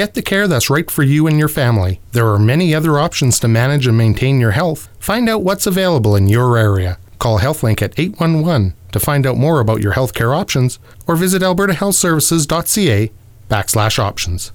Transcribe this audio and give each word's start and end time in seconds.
Get 0.00 0.14
the 0.14 0.22
care 0.22 0.48
that's 0.48 0.70
right 0.70 0.90
for 0.90 1.02
you 1.02 1.26
and 1.26 1.38
your 1.38 1.46
family. 1.46 2.00
There 2.12 2.26
are 2.28 2.38
many 2.38 2.74
other 2.74 2.98
options 2.98 3.38
to 3.40 3.48
manage 3.48 3.86
and 3.86 3.98
maintain 3.98 4.40
your 4.40 4.52
health. 4.52 4.88
Find 4.98 5.28
out 5.28 5.42
what's 5.42 5.66
available 5.66 6.16
in 6.16 6.26
your 6.26 6.56
area. 6.56 6.98
Call 7.18 7.40
HealthLink 7.40 7.82
at 7.82 7.92
811 7.98 8.72
to 8.92 8.98
find 8.98 9.26
out 9.26 9.36
more 9.36 9.60
about 9.60 9.82
your 9.82 9.92
healthcare 9.92 10.34
options 10.34 10.78
or 11.06 11.16
visit 11.16 11.42
albertahealthservices.ca 11.42 13.12
backslash 13.50 13.98
options. 13.98 14.52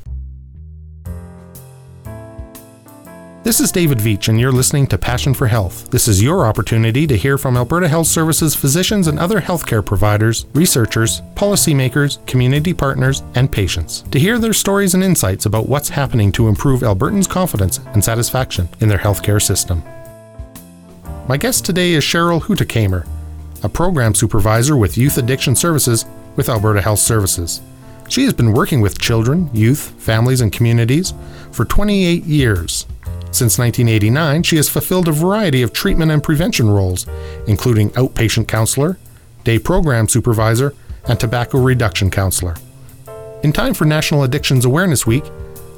This 3.45 3.59
is 3.59 3.71
David 3.71 3.99
Veach, 3.99 4.27
and 4.27 4.39
you're 4.39 4.51
listening 4.51 4.87
to 4.87 4.97
Passion 4.97 5.35
for 5.35 5.45
Health. 5.45 5.91
This 5.91 6.07
is 6.07 6.19
your 6.19 6.47
opportunity 6.47 7.05
to 7.05 7.15
hear 7.15 7.37
from 7.37 7.55
Alberta 7.55 7.87
Health 7.87 8.07
Services 8.07 8.55
physicians 8.55 9.05
and 9.05 9.19
other 9.19 9.39
healthcare 9.39 9.85
providers, 9.85 10.47
researchers, 10.55 11.21
policymakers, 11.35 12.25
community 12.25 12.73
partners, 12.73 13.21
and 13.35 13.51
patients. 13.51 14.01
To 14.09 14.17
hear 14.17 14.39
their 14.39 14.51
stories 14.51 14.95
and 14.95 15.03
insights 15.03 15.45
about 15.45 15.69
what's 15.69 15.89
happening 15.89 16.31
to 16.31 16.47
improve 16.47 16.81
Albertans' 16.81 17.29
confidence 17.29 17.77
and 17.93 18.03
satisfaction 18.03 18.67
in 18.79 18.89
their 18.89 18.97
healthcare 18.97 19.39
system. 19.39 19.83
My 21.27 21.37
guest 21.37 21.65
today 21.65 21.91
is 21.91 22.03
Cheryl 22.03 22.41
Hutekamer, 22.41 23.07
a 23.61 23.69
program 23.69 24.15
supervisor 24.15 24.75
with 24.75 24.97
Youth 24.97 25.19
Addiction 25.19 25.55
Services 25.55 26.05
with 26.35 26.49
Alberta 26.49 26.81
Health 26.81 26.97
Services. 26.97 27.61
She 28.09 28.23
has 28.23 28.33
been 28.33 28.53
working 28.53 28.81
with 28.81 28.99
children, 28.99 29.51
youth, 29.53 29.93
families, 29.99 30.41
and 30.41 30.51
communities 30.51 31.13
for 31.51 31.63
28 31.63 32.23
years. 32.23 32.87
Since 33.35 33.59
1989, 33.59 34.43
she 34.43 34.55
has 34.55 34.69
fulfilled 34.69 35.09
a 35.09 35.11
variety 35.11 35.61
of 35.61 35.73
treatment 35.73 36.09
and 36.09 36.23
prevention 36.23 36.69
roles, 36.69 37.05
including 37.47 37.89
outpatient 37.89 38.47
counselor, 38.47 38.97
day 39.43 39.59
program 39.59 40.07
supervisor, 40.07 40.73
and 41.09 41.19
tobacco 41.19 41.57
reduction 41.59 42.09
counselor. 42.09 42.55
In 43.43 43.51
time 43.51 43.73
for 43.73 43.83
National 43.83 44.23
Addictions 44.23 44.63
Awareness 44.63 45.05
Week, 45.05 45.25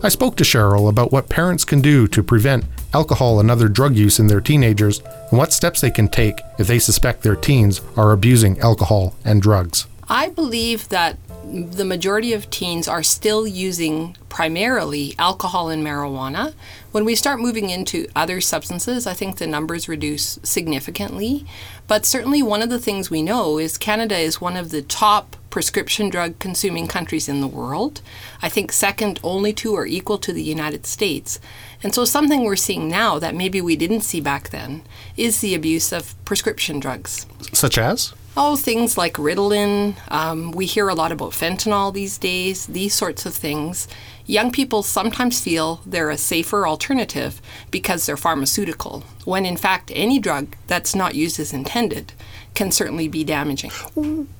I 0.03 0.09
spoke 0.09 0.35
to 0.35 0.43
Cheryl 0.43 0.87
about 0.87 1.11
what 1.11 1.29
parents 1.29 1.65
can 1.65 1.81
do 1.81 2.07
to 2.09 2.21
prevent 2.21 2.63
alcohol 2.93 3.39
and 3.39 3.49
other 3.49 3.69
drug 3.69 3.95
use 3.95 4.19
in 4.19 4.27
their 4.27 4.39
teenagers 4.39 4.99
and 5.31 5.39
what 5.39 5.51
steps 5.51 5.81
they 5.81 5.89
can 5.89 6.09
take 6.09 6.39
if 6.59 6.67
they 6.67 6.77
suspect 6.77 7.23
their 7.23 7.35
teens 7.35 7.81
are 7.95 8.11
abusing 8.11 8.59
alcohol 8.59 9.15
and 9.25 9.41
drugs. 9.41 9.87
I 10.07 10.29
believe 10.29 10.89
that 10.89 11.17
the 11.49 11.85
majority 11.85 12.33
of 12.33 12.49
teens 12.49 12.87
are 12.87 13.03
still 13.03 13.47
using 13.47 14.17
primarily 14.27 15.15
alcohol 15.17 15.69
and 15.69 15.83
marijuana. 15.83 16.53
When 16.91 17.05
we 17.05 17.15
start 17.15 17.39
moving 17.39 17.69
into 17.69 18.07
other 18.15 18.41
substances, 18.41 19.07
I 19.07 19.13
think 19.13 19.37
the 19.37 19.47
numbers 19.47 19.87
reduce 19.87 20.39
significantly. 20.43 21.45
But 21.87 22.05
certainly, 22.05 22.43
one 22.43 22.61
of 22.61 22.69
the 22.69 22.79
things 22.79 23.09
we 23.09 23.21
know 23.21 23.57
is 23.59 23.77
Canada 23.77 24.17
is 24.17 24.41
one 24.41 24.57
of 24.57 24.71
the 24.71 24.81
top 24.81 25.37
prescription 25.49 26.09
drug 26.09 26.37
consuming 26.39 26.85
countries 26.85 27.29
in 27.29 27.39
the 27.39 27.47
world. 27.47 28.01
I 28.41 28.49
think 28.49 28.71
second 28.73 29.19
only 29.23 29.53
to 29.53 29.73
or 29.73 29.85
equal 29.85 30.17
to 30.19 30.33
the 30.33 30.43
United 30.43 30.85
States. 30.85 31.39
And 31.81 31.95
so, 31.95 32.03
something 32.03 32.43
we're 32.43 32.57
seeing 32.57 32.89
now 32.89 33.19
that 33.19 33.35
maybe 33.35 33.61
we 33.61 33.75
didn't 33.77 34.01
see 34.01 34.19
back 34.19 34.49
then 34.49 34.83
is 35.15 35.39
the 35.39 35.55
abuse 35.55 35.93
of 35.93 36.13
prescription 36.25 36.79
drugs. 36.79 37.25
Such 37.53 37.77
as? 37.77 38.13
Oh, 38.39 38.55
things 38.55 38.99
like 38.99 39.13
Ritalin. 39.13 39.95
Um, 40.11 40.51
we 40.51 40.67
hear 40.67 40.89
a 40.89 40.93
lot 40.93 41.11
about 41.11 41.31
fentanyl 41.31 41.91
these 41.91 42.19
days, 42.19 42.67
these 42.67 42.93
sorts 42.93 43.25
of 43.25 43.33
things. 43.33 43.87
Young 44.27 44.51
people 44.51 44.83
sometimes 44.83 45.41
feel 45.41 45.81
they're 45.87 46.11
a 46.11 46.19
safer 46.19 46.67
alternative 46.67 47.41
because 47.71 48.05
they're 48.05 48.15
pharmaceutical, 48.15 49.03
when 49.25 49.43
in 49.43 49.57
fact, 49.57 49.91
any 49.95 50.19
drug 50.19 50.55
that's 50.67 50.93
not 50.93 51.15
used 51.15 51.39
as 51.39 51.51
intended 51.51 52.13
can 52.53 52.71
certainly 52.71 53.07
be 53.07 53.23
damaging. 53.23 53.71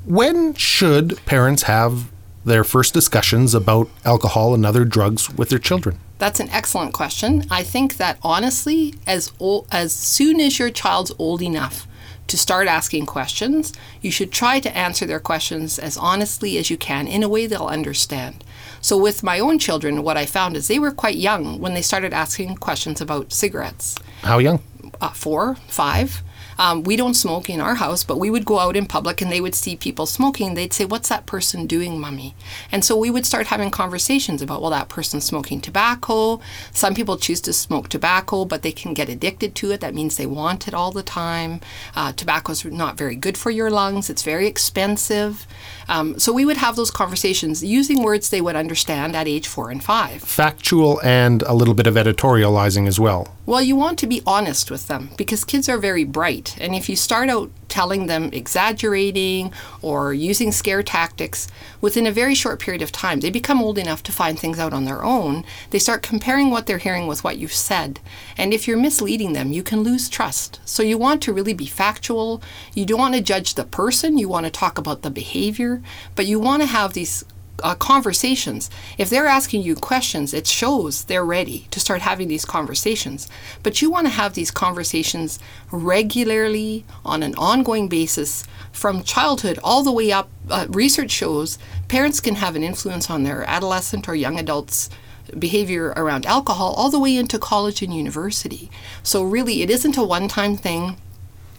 When 0.06 0.54
should 0.54 1.26
parents 1.26 1.64
have 1.64 2.12
their 2.46 2.64
first 2.64 2.94
discussions 2.94 3.56
about 3.56 3.90
alcohol 4.06 4.54
and 4.54 4.64
other 4.64 4.86
drugs 4.86 5.28
with 5.32 5.50
their 5.50 5.58
children? 5.58 5.98
That's 6.20 6.40
an 6.40 6.50
excellent 6.50 6.94
question. 6.94 7.46
I 7.50 7.64
think 7.64 7.98
that 7.98 8.20
honestly, 8.22 8.94
as 9.08 9.32
old, 9.40 9.68
as 9.72 9.92
soon 9.92 10.40
as 10.40 10.60
your 10.60 10.70
child's 10.70 11.12
old 11.18 11.42
enough 11.42 11.88
to 12.28 12.38
start 12.38 12.68
asking 12.68 13.06
questions, 13.06 13.74
you 14.02 14.12
should 14.12 14.32
try 14.32 14.60
to 14.60 14.78
answer 14.78 15.06
their 15.06 15.20
questions 15.20 15.80
as 15.80 15.98
honestly 15.98 16.58
as 16.58 16.70
you 16.70 16.78
can 16.78 17.08
in 17.08 17.24
a 17.24 17.30
way 17.30 17.48
they'll 17.48 17.68
understand. 17.68 18.44
So, 18.82 18.98
with 18.98 19.24
my 19.24 19.40
own 19.40 19.60
children, 19.60 20.04
what 20.04 20.18
I 20.18 20.26
found 20.26 20.56
is 20.56 20.68
they 20.68 20.80
were 20.80 20.92
quite 20.92 21.16
young 21.16 21.60
when 21.60 21.74
they 21.74 21.82
started 21.82 22.14
asking 22.14 22.56
questions 22.58 23.02
about 23.02 23.34
cigarettes. 23.34 23.96
How 24.22 24.40
young? 24.40 24.62
Uh, 25.02 25.10
four, 25.10 25.56
five. 25.68 26.22
Um, 26.58 26.84
we 26.84 26.96
don't 26.96 27.14
smoke 27.14 27.50
in 27.50 27.62
our 27.62 27.76
house, 27.76 28.04
but 28.04 28.18
we 28.18 28.30
would 28.30 28.46
go 28.46 28.60
out 28.60 28.76
in 28.76 28.86
public 28.86 29.22
and 29.22 29.32
they 29.32 29.42
would 29.42 29.56
see 29.56 29.76
people 29.76 30.06
smoking. 30.06 30.54
They'd 30.54 30.74
say, 30.74 30.86
What's 30.86 31.10
that 31.10 31.26
person 31.26 31.68
doing, 31.68 32.00
mummy? 32.00 32.36
And 32.72 32.84
so 32.84 32.98
we 32.98 33.10
would 33.10 33.26
start 33.26 33.48
having 33.48 33.72
conversations 33.72 34.42
about, 34.42 34.62
Well, 34.62 34.72
that 34.72 34.90
person's 34.90 35.26
smoking 35.26 35.62
tobacco. 35.62 36.40
Some 36.72 36.96
people 36.96 37.18
choose 37.18 37.42
to 37.42 37.54
smoke 37.54 37.90
tobacco, 37.90 38.46
but 38.46 38.62
they 38.62 38.72
can 38.72 38.94
get 38.94 39.10
addicted 39.10 39.56
to 39.56 39.72
it. 39.72 39.82
That 39.82 39.96
means 39.96 40.18
they 40.18 40.26
want 40.26 40.68
it 40.68 40.74
all 40.74 40.92
the 40.92 41.04
time. 41.04 41.62
Uh, 41.96 42.12
tobacco's 42.12 42.66
not 42.66 42.98
very 42.98 43.16
good 43.16 43.38
for 43.38 43.52
your 43.52 43.70
lungs, 43.70 44.10
it's 44.10 44.24
very 44.24 44.48
expensive. 44.48 45.46
Um, 45.90 46.20
so 46.20 46.34
we 46.34 46.46
would 46.46 46.58
have 46.58 46.76
those 46.76 46.92
conversations 46.92 47.64
using 47.64 48.04
words 48.04 48.30
they 48.30 48.42
would 48.42 48.56
understand 48.56 49.16
at 49.16 49.28
age 49.28 49.48
four 49.48 49.70
and 49.70 49.84
five. 49.84 50.22
Factual 50.22 51.02
and 51.02 51.42
a 51.44 51.54
little 51.54 51.74
bit 51.74 51.88
of 51.88 51.96
editorializing 51.96 52.88
as 52.88 53.00
well. 53.00 53.36
Well, 53.46 53.62
you 53.62 53.76
want 53.76 53.98
to 54.00 54.08
be 54.08 54.22
honest 54.26 54.70
with 54.70 54.88
them 54.88 55.12
because 55.18 55.46
kids 55.46 55.70
are 55.70 55.78
very 55.78 56.04
bright. 56.04 56.47
And 56.60 56.76
if 56.76 56.88
you 56.90 56.96
start 56.96 57.30
out 57.30 57.50
telling 57.68 58.08
them 58.08 58.30
exaggerating 58.34 59.52
or 59.82 60.14
using 60.14 60.52
scare 60.52 60.84
tactics, 60.84 61.48
within 61.82 62.08
a 62.08 62.12
very 62.12 62.34
short 62.34 62.60
period 62.60 62.82
of 62.82 62.92
time, 62.92 63.20
they 63.20 63.30
become 63.30 63.62
old 63.62 63.78
enough 63.78 64.04
to 64.04 64.12
find 64.12 64.40
things 64.40 64.60
out 64.60 64.74
on 64.74 64.86
their 64.86 65.04
own. 65.04 65.44
They 65.72 65.80
start 65.80 66.02
comparing 66.02 66.50
what 66.50 66.66
they're 66.66 66.78
hearing 66.78 67.08
with 67.08 67.24
what 67.24 67.38
you've 67.38 67.54
said. 67.54 68.00
And 68.38 68.54
if 68.54 68.68
you're 68.68 68.78
misleading 68.78 69.34
them, 69.34 69.52
you 69.52 69.64
can 69.64 69.82
lose 69.82 70.10
trust. 70.10 70.60
So 70.66 70.84
you 70.84 70.98
want 70.98 71.22
to 71.24 71.34
really 71.34 71.54
be 71.54 71.68
factual. 71.68 72.42
You 72.74 72.86
don't 72.86 73.00
want 73.00 73.16
to 73.16 73.22
judge 73.22 73.56
the 73.56 73.66
person, 73.66 74.18
you 74.18 74.30
want 74.30 74.46
to 74.46 74.52
talk 74.52 74.78
about 74.78 75.02
the 75.02 75.10
behavior, 75.10 75.82
but 76.16 76.26
you 76.26 76.40
want 76.40 76.62
to 76.62 76.68
have 76.68 76.94
these 76.94 77.24
uh, 77.64 77.76
conversations. 77.76 78.70
If 78.98 79.10
they're 79.10 79.28
asking 79.28 79.64
you 79.64 79.76
questions, 79.76 80.34
it 80.34 80.48
shows 80.48 81.06
they're 81.06 81.26
ready 81.26 81.68
to 81.72 81.80
start 81.80 82.02
having 82.02 82.28
these 82.28 82.46
conversations. 82.46 83.28
But 83.64 83.82
you 83.82 83.90
want 83.90 84.08
to 84.08 84.14
have 84.14 84.34
these 84.34 84.52
conversations 84.52 85.40
regularly 85.72 86.86
on 87.04 87.24
an 87.24 87.36
ongoing 87.36 87.88
basis 87.88 88.46
from 88.72 89.04
childhood 89.04 89.60
all 89.64 89.84
the 89.84 89.92
way 89.92 90.12
up. 90.12 90.30
Uh, 90.50 90.68
research 90.70 91.12
shows 91.12 91.58
parents 91.88 92.20
can 92.20 92.36
have 92.36 92.56
an 92.56 92.64
influence 92.64 93.10
on 93.10 93.24
their 93.24 93.44
adolescent 93.44 94.08
or 94.08 94.16
young 94.16 94.40
adults 94.40 94.90
behavior 95.38 95.94
around 95.98 96.26
alcohol 96.26 96.74
all 96.78 96.90
the 96.90 97.00
way 97.00 97.18
into 97.18 97.38
college 97.38 97.82
and 97.82 97.94
university. 97.94 98.70
So, 99.04 99.24
really, 99.24 99.62
it 99.62 99.70
isn't 99.70 99.98
a 99.98 100.04
one 100.04 100.28
time 100.28 100.56
thing. 100.56 100.98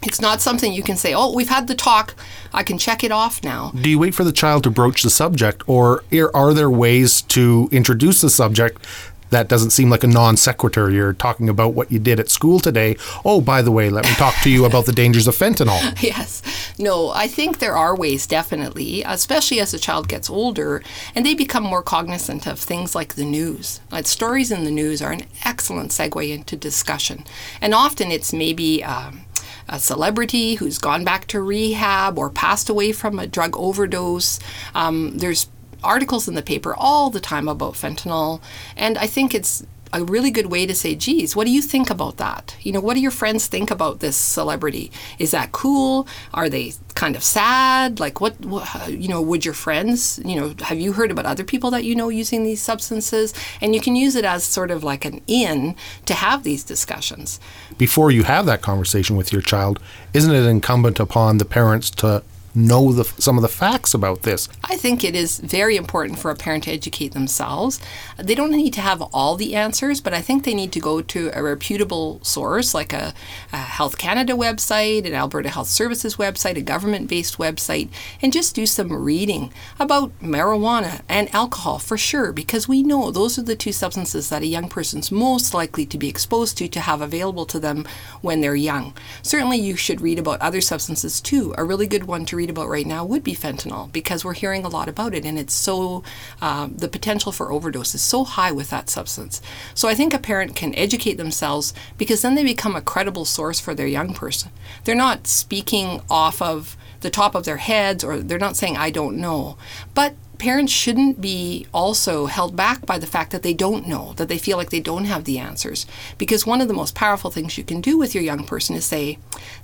It's 0.01 0.21
not 0.21 0.41
something 0.41 0.71
you 0.71 0.83
can 0.83 0.95
say, 0.95 1.13
oh, 1.13 1.33
we've 1.33 1.49
had 1.49 1.67
the 1.67 1.75
talk, 1.75 2.15
I 2.53 2.63
can 2.63 2.77
check 2.77 3.03
it 3.03 3.11
off 3.11 3.43
now. 3.43 3.71
Do 3.71 3.89
you 3.89 3.99
wait 3.99 4.15
for 4.15 4.23
the 4.23 4.31
child 4.31 4.63
to 4.63 4.69
broach 4.69 5.03
the 5.03 5.09
subject, 5.09 5.67
or 5.67 6.03
are 6.33 6.53
there 6.53 6.69
ways 6.69 7.21
to 7.23 7.67
introduce 7.71 8.21
the 8.21 8.29
subject 8.29 8.85
that 9.29 9.47
doesn't 9.47 9.71
seem 9.71 9.89
like 9.89 10.03
a 10.03 10.07
non 10.07 10.37
sequitur. 10.37 10.89
You're 10.89 11.13
talking 11.13 11.49
about 11.49 11.73
what 11.73 11.91
you 11.91 11.99
did 11.99 12.19
at 12.19 12.29
school 12.29 12.59
today. 12.59 12.97
Oh, 13.23 13.41
by 13.41 13.61
the 13.61 13.71
way, 13.71 13.89
let 13.89 14.05
me 14.05 14.11
talk 14.11 14.35
to 14.43 14.49
you 14.49 14.65
about 14.65 14.85
the 14.85 14.91
dangers 14.91 15.27
of 15.27 15.35
fentanyl. 15.35 16.01
yes. 16.01 16.41
No, 16.77 17.09
I 17.09 17.27
think 17.27 17.59
there 17.59 17.75
are 17.75 17.95
ways, 17.95 18.25
definitely, 18.25 19.03
especially 19.05 19.59
as 19.59 19.73
a 19.73 19.79
child 19.79 20.07
gets 20.07 20.29
older 20.29 20.81
and 21.13 21.25
they 21.25 21.33
become 21.33 21.63
more 21.63 21.83
cognizant 21.83 22.47
of 22.47 22.59
things 22.59 22.95
like 22.95 23.15
the 23.15 23.25
news. 23.25 23.81
Like 23.91 24.07
stories 24.07 24.51
in 24.51 24.63
the 24.63 24.71
news 24.71 25.01
are 25.01 25.11
an 25.11 25.25
excellent 25.45 25.91
segue 25.91 26.29
into 26.33 26.55
discussion. 26.55 27.25
And 27.61 27.73
often 27.73 28.11
it's 28.11 28.33
maybe. 28.33 28.83
Um, 28.83 29.25
a 29.69 29.79
celebrity 29.79 30.55
who's 30.55 30.77
gone 30.77 31.03
back 31.03 31.27
to 31.27 31.41
rehab 31.41 32.17
or 32.17 32.29
passed 32.29 32.69
away 32.69 32.91
from 32.91 33.19
a 33.19 33.27
drug 33.27 33.55
overdose. 33.57 34.39
Um, 34.75 35.17
there's 35.17 35.47
articles 35.83 36.27
in 36.27 36.35
the 36.35 36.41
paper 36.41 36.75
all 36.75 37.09
the 37.09 37.19
time 37.19 37.47
about 37.47 37.73
fentanyl, 37.73 38.41
and 38.75 38.97
I 38.97 39.07
think 39.07 39.33
it's 39.33 39.65
a 39.91 40.03
really 40.03 40.31
good 40.31 40.47
way 40.47 40.65
to 40.65 40.75
say, 40.75 40.95
geez, 40.95 41.35
what 41.35 41.45
do 41.45 41.51
you 41.51 41.61
think 41.61 41.89
about 41.89 42.17
that? 42.17 42.55
You 42.61 42.71
know, 42.71 42.81
what 42.81 42.93
do 42.93 42.99
your 42.99 43.11
friends 43.11 43.47
think 43.47 43.71
about 43.71 43.99
this 43.99 44.15
celebrity? 44.15 44.91
Is 45.17 45.31
that 45.31 45.51
cool? 45.51 46.07
Are 46.33 46.49
they 46.49 46.73
kind 46.95 47.15
of 47.15 47.23
sad? 47.23 47.99
Like, 47.99 48.21
what, 48.21 48.39
what, 48.41 48.89
you 48.89 49.07
know, 49.07 49.21
would 49.21 49.45
your 49.45 49.53
friends, 49.53 50.19
you 50.23 50.35
know, 50.35 50.53
have 50.61 50.79
you 50.79 50.93
heard 50.93 51.11
about 51.11 51.25
other 51.25 51.43
people 51.43 51.71
that 51.71 51.83
you 51.83 51.95
know 51.95 52.09
using 52.09 52.43
these 52.43 52.61
substances? 52.61 53.33
And 53.61 53.73
you 53.73 53.81
can 53.81 53.95
use 53.95 54.15
it 54.15 54.25
as 54.25 54.43
sort 54.43 54.71
of 54.71 54.83
like 54.83 55.05
an 55.05 55.21
in 55.27 55.75
to 56.05 56.13
have 56.13 56.43
these 56.43 56.63
discussions. 56.63 57.39
Before 57.77 58.11
you 58.11 58.23
have 58.23 58.45
that 58.45 58.61
conversation 58.61 59.15
with 59.15 59.33
your 59.33 59.41
child, 59.41 59.79
isn't 60.13 60.33
it 60.33 60.45
incumbent 60.45 60.99
upon 60.99 61.37
the 61.37 61.45
parents 61.45 61.89
to 61.91 62.23
know 62.55 62.91
the, 62.91 63.03
some 63.03 63.37
of 63.37 63.41
the 63.41 63.47
facts 63.47 63.93
about 63.93 64.23
this? 64.23 64.49
I 64.63 64.75
think 64.75 65.03
it 65.03 65.15
is 65.15 65.39
very 65.39 65.75
important 65.75 66.19
for 66.19 66.31
a 66.31 66.35
parent 66.35 66.65
to 66.65 66.71
educate 66.71 67.13
themselves. 67.13 67.79
They 68.17 68.35
don't 68.35 68.51
need 68.51 68.73
to 68.73 68.81
have 68.81 69.01
all 69.13 69.35
the 69.35 69.55
answers, 69.55 70.01
but 70.01 70.13
I 70.13 70.21
think 70.21 70.43
they 70.43 70.53
need 70.53 70.71
to 70.73 70.79
go 70.79 71.01
to 71.01 71.31
a 71.33 71.43
reputable 71.43 72.19
source 72.23 72.73
like 72.73 72.93
a, 72.93 73.13
a 73.53 73.57
Health 73.57 73.97
Canada 73.97 74.33
website, 74.33 75.05
an 75.05 75.13
Alberta 75.13 75.49
Health 75.49 75.67
Services 75.67 76.15
website, 76.15 76.57
a 76.57 76.61
government 76.61 77.07
based 77.07 77.37
website, 77.37 77.89
and 78.21 78.33
just 78.33 78.55
do 78.55 78.65
some 78.65 78.91
reading 78.91 79.51
about 79.79 80.17
marijuana 80.19 81.01
and 81.07 81.33
alcohol 81.33 81.79
for 81.79 81.97
sure, 81.97 82.31
because 82.31 82.67
we 82.67 82.83
know 82.83 83.11
those 83.11 83.37
are 83.37 83.43
the 83.43 83.55
two 83.55 83.71
substances 83.71 84.29
that 84.29 84.41
a 84.41 84.47
young 84.47 84.69
person's 84.69 85.11
most 85.11 85.53
likely 85.53 85.85
to 85.85 85.97
be 85.97 86.09
exposed 86.09 86.57
to 86.57 86.67
to 86.67 86.79
have 86.79 87.01
available 87.01 87.45
to 87.45 87.59
them 87.59 87.85
when 88.21 88.41
they're 88.41 88.55
young. 88.55 88.93
Certainly, 89.21 89.57
you 89.57 89.75
should 89.75 90.01
read 90.01 90.19
about 90.19 90.41
other 90.41 90.61
substances 90.61 91.21
too. 91.21 91.53
A 91.57 91.63
really 91.63 91.87
good 91.87 92.05
one 92.05 92.25
to 92.25 92.35
read 92.39 92.49
about 92.49 92.69
right 92.69 92.85
now 92.85 93.03
would 93.03 93.23
be 93.23 93.35
fentanyl 93.35 93.91
because 93.91 94.23
we're 94.23 94.33
hearing 94.33 94.63
a 94.63 94.69
lot 94.69 94.87
about 94.87 95.13
it 95.13 95.25
and 95.25 95.37
it's 95.37 95.53
so, 95.53 96.03
uh, 96.41 96.67
the 96.73 96.87
potential 96.87 97.31
for 97.31 97.51
overdose 97.51 97.93
is 97.93 98.01
so 98.01 98.23
high 98.23 98.51
with 98.51 98.69
that 98.69 98.89
substance. 98.89 99.41
So 99.73 99.89
I 99.89 99.95
think 99.95 100.13
a 100.13 100.19
parent 100.19 100.55
can 100.55 100.73
educate 100.75 101.17
themselves 101.17 101.73
because 101.97 102.21
then 102.21 102.35
they 102.35 102.43
become 102.43 102.75
a 102.75 102.81
credible 102.81 103.25
source 103.25 103.59
for 103.59 103.75
their 103.75 103.87
young 103.87 104.13
person. 104.13 104.51
They're 104.83 104.95
not 104.95 105.27
speaking 105.27 106.01
off 106.09 106.41
of 106.41 106.77
the 107.01 107.09
top 107.09 107.35
of 107.35 107.43
their 107.43 107.57
heads 107.57 108.03
or 108.03 108.17
they're 108.17 108.39
not 108.39 108.55
saying, 108.55 108.77
I 108.77 108.89
don't 108.89 109.17
know. 109.17 109.57
But 109.93 110.15
parents 110.39 110.71
shouldn't 110.71 111.21
be 111.21 111.67
also 111.73 112.25
held 112.25 112.55
back 112.55 112.85
by 112.85 112.97
the 112.97 113.05
fact 113.05 113.31
that 113.31 113.43
they 113.43 113.53
don't 113.53 113.87
know, 113.87 114.13
that 114.13 114.29
they 114.29 114.37
feel 114.37 114.57
like 114.57 114.69
they 114.69 114.79
don't 114.79 115.05
have 115.05 115.25
the 115.25 115.37
answers. 115.37 115.85
Because 116.17 116.45
one 116.45 116.61
of 116.61 116.67
the 116.67 116.73
most 116.73 116.95
powerful 116.95 117.29
things 117.29 117.57
you 117.57 117.63
can 117.63 117.81
do 117.81 117.97
with 117.97 118.15
your 118.15 118.23
young 118.23 118.45
person 118.45 118.75
is 118.75 118.85
say, 118.85 119.19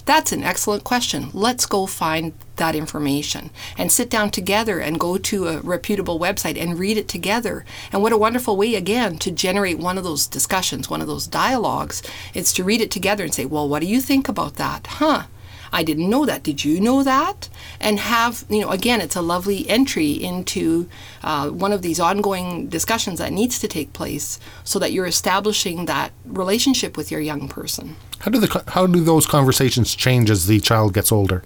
That's 0.06 0.32
an 0.32 0.44
excellent 0.44 0.84
question. 0.84 1.30
Let's 1.34 1.66
go 1.66 1.86
find 1.86 2.34
that 2.58 2.76
information 2.76 3.50
and 3.78 3.92
sit 3.92 4.10
down 4.10 4.30
together 4.30 4.80
and 4.80 5.00
go 5.00 5.18
to 5.18 5.48
a 5.48 5.62
reputable 5.62 6.20
website 6.20 6.62
and 6.62 6.78
read 6.78 6.98
it 6.98 7.08
together. 7.08 7.66
And 7.92 8.02
what 8.02 8.14
a 8.14 8.18
wonderful 8.18 8.56
way, 8.58 8.76
again, 8.76 9.18
to 9.20 9.32
generate 9.32 9.80
one 9.80 9.98
of 9.98 10.04
those 10.04 10.28
discussions, 10.28 10.90
one 10.90 11.02
of 11.02 11.08
those 11.08 11.28
dialogues. 11.28 12.04
It's 12.34 12.54
to 12.54 12.64
read 12.64 12.82
it 12.82 12.92
together 12.92 13.24
and 13.24 13.34
say, 13.34 13.46
Well, 13.46 13.68
what 13.68 13.80
do 13.80 13.88
you 13.88 14.02
think 14.02 14.28
about 14.28 14.56
that? 14.56 14.88
Huh? 14.88 15.24
I 15.72 15.84
didn't 15.84 16.10
know 16.10 16.26
that. 16.26 16.44
Did 16.44 16.64
you 16.64 16.80
know 16.80 17.04
that? 17.04 17.50
And 17.80 18.00
have, 18.00 18.46
you 18.50 18.62
know, 18.62 18.70
again, 18.70 19.02
it's 19.02 19.16
a 19.16 19.22
lovely 19.22 19.68
entry 19.70 20.12
into 20.12 20.90
uh, 21.24 21.50
one 21.50 21.72
of 21.72 21.82
these 21.82 22.00
ongoing 22.00 22.68
discussions 22.68 23.20
that 23.20 23.34
needs 23.34 23.60
to 23.60 23.68
take 23.68 23.94
place 23.94 24.40
so 24.64 24.80
that 24.80 24.92
you're 24.92 25.06
establishing 25.06 25.86
that 25.86 26.12
relationship 26.26 26.98
with 26.98 27.12
your 27.12 27.22
young 27.22 27.48
person. 27.48 27.96
How 28.20 28.32
do 28.32 28.40
the 28.40 28.64
how 28.70 28.88
do 28.88 29.02
those 29.02 29.28
conversations 29.28 29.96
change 29.96 30.32
as 30.32 30.48
the 30.48 30.60
child 30.60 30.94
gets 30.94 31.12
older? 31.12 31.44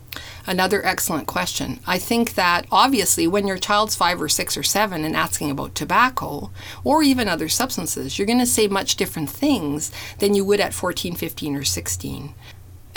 Another 0.47 0.85
excellent 0.85 1.27
question. 1.27 1.79
I 1.85 1.97
think 1.97 2.35
that 2.35 2.65
obviously 2.71 3.27
when 3.27 3.47
your 3.47 3.57
child's 3.57 3.95
5 3.95 4.21
or 4.21 4.29
6 4.29 4.57
or 4.57 4.63
7 4.63 5.03
and 5.03 5.15
asking 5.15 5.51
about 5.51 5.75
tobacco 5.75 6.51
or 6.83 7.03
even 7.03 7.27
other 7.27 7.49
substances, 7.49 8.17
you're 8.17 8.25
going 8.25 8.39
to 8.39 8.45
say 8.45 8.67
much 8.67 8.95
different 8.95 9.29
things 9.29 9.91
than 10.19 10.33
you 10.33 10.45
would 10.45 10.59
at 10.59 10.73
14, 10.73 11.15
15 11.15 11.55
or 11.55 11.63
16 11.63 12.33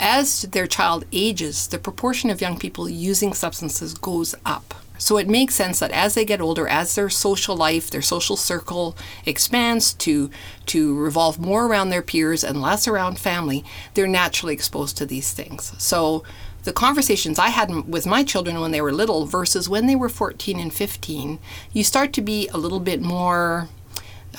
as 0.03 0.41
their 0.41 0.67
child 0.67 1.05
ages, 1.13 1.67
the 1.67 1.79
proportion 1.79 2.29
of 2.29 2.41
young 2.41 2.59
people 2.59 2.89
using 2.89 3.33
substances 3.33 3.93
goes 3.93 4.35
up. 4.45 4.73
So 4.97 5.17
it 5.17 5.29
makes 5.29 5.55
sense 5.55 5.79
that 5.79 5.91
as 5.91 6.13
they 6.13 6.25
get 6.25 6.41
older, 6.41 6.67
as 6.67 6.93
their 6.93 7.09
social 7.09 7.55
life, 7.55 7.89
their 7.89 8.01
social 8.01 8.35
circle 8.35 8.95
expands 9.25 9.93
to 9.95 10.29
to 10.67 10.97
revolve 10.99 11.39
more 11.39 11.65
around 11.65 11.89
their 11.89 12.01
peers 12.01 12.43
and 12.43 12.61
less 12.61 12.87
around 12.87 13.17
family, 13.17 13.63
they're 13.93 14.07
naturally 14.07 14.53
exposed 14.53 14.97
to 14.97 15.05
these 15.05 15.31
things. 15.31 15.73
So 15.77 16.23
the 16.63 16.73
conversations 16.73 17.39
I 17.39 17.49
had 17.49 17.71
with 17.87 18.05
my 18.05 18.23
children 18.23 18.59
when 18.59 18.71
they 18.71 18.81
were 18.81 18.91
little 18.91 19.25
versus 19.25 19.67
when 19.67 19.87
they 19.87 19.95
were 19.95 20.09
14 20.09 20.59
and 20.59 20.73
15, 20.73 21.39
you 21.71 21.83
start 21.83 22.13
to 22.13 22.21
be 22.21 22.47
a 22.49 22.57
little 22.57 22.79
bit 22.79 23.01
more 23.01 23.69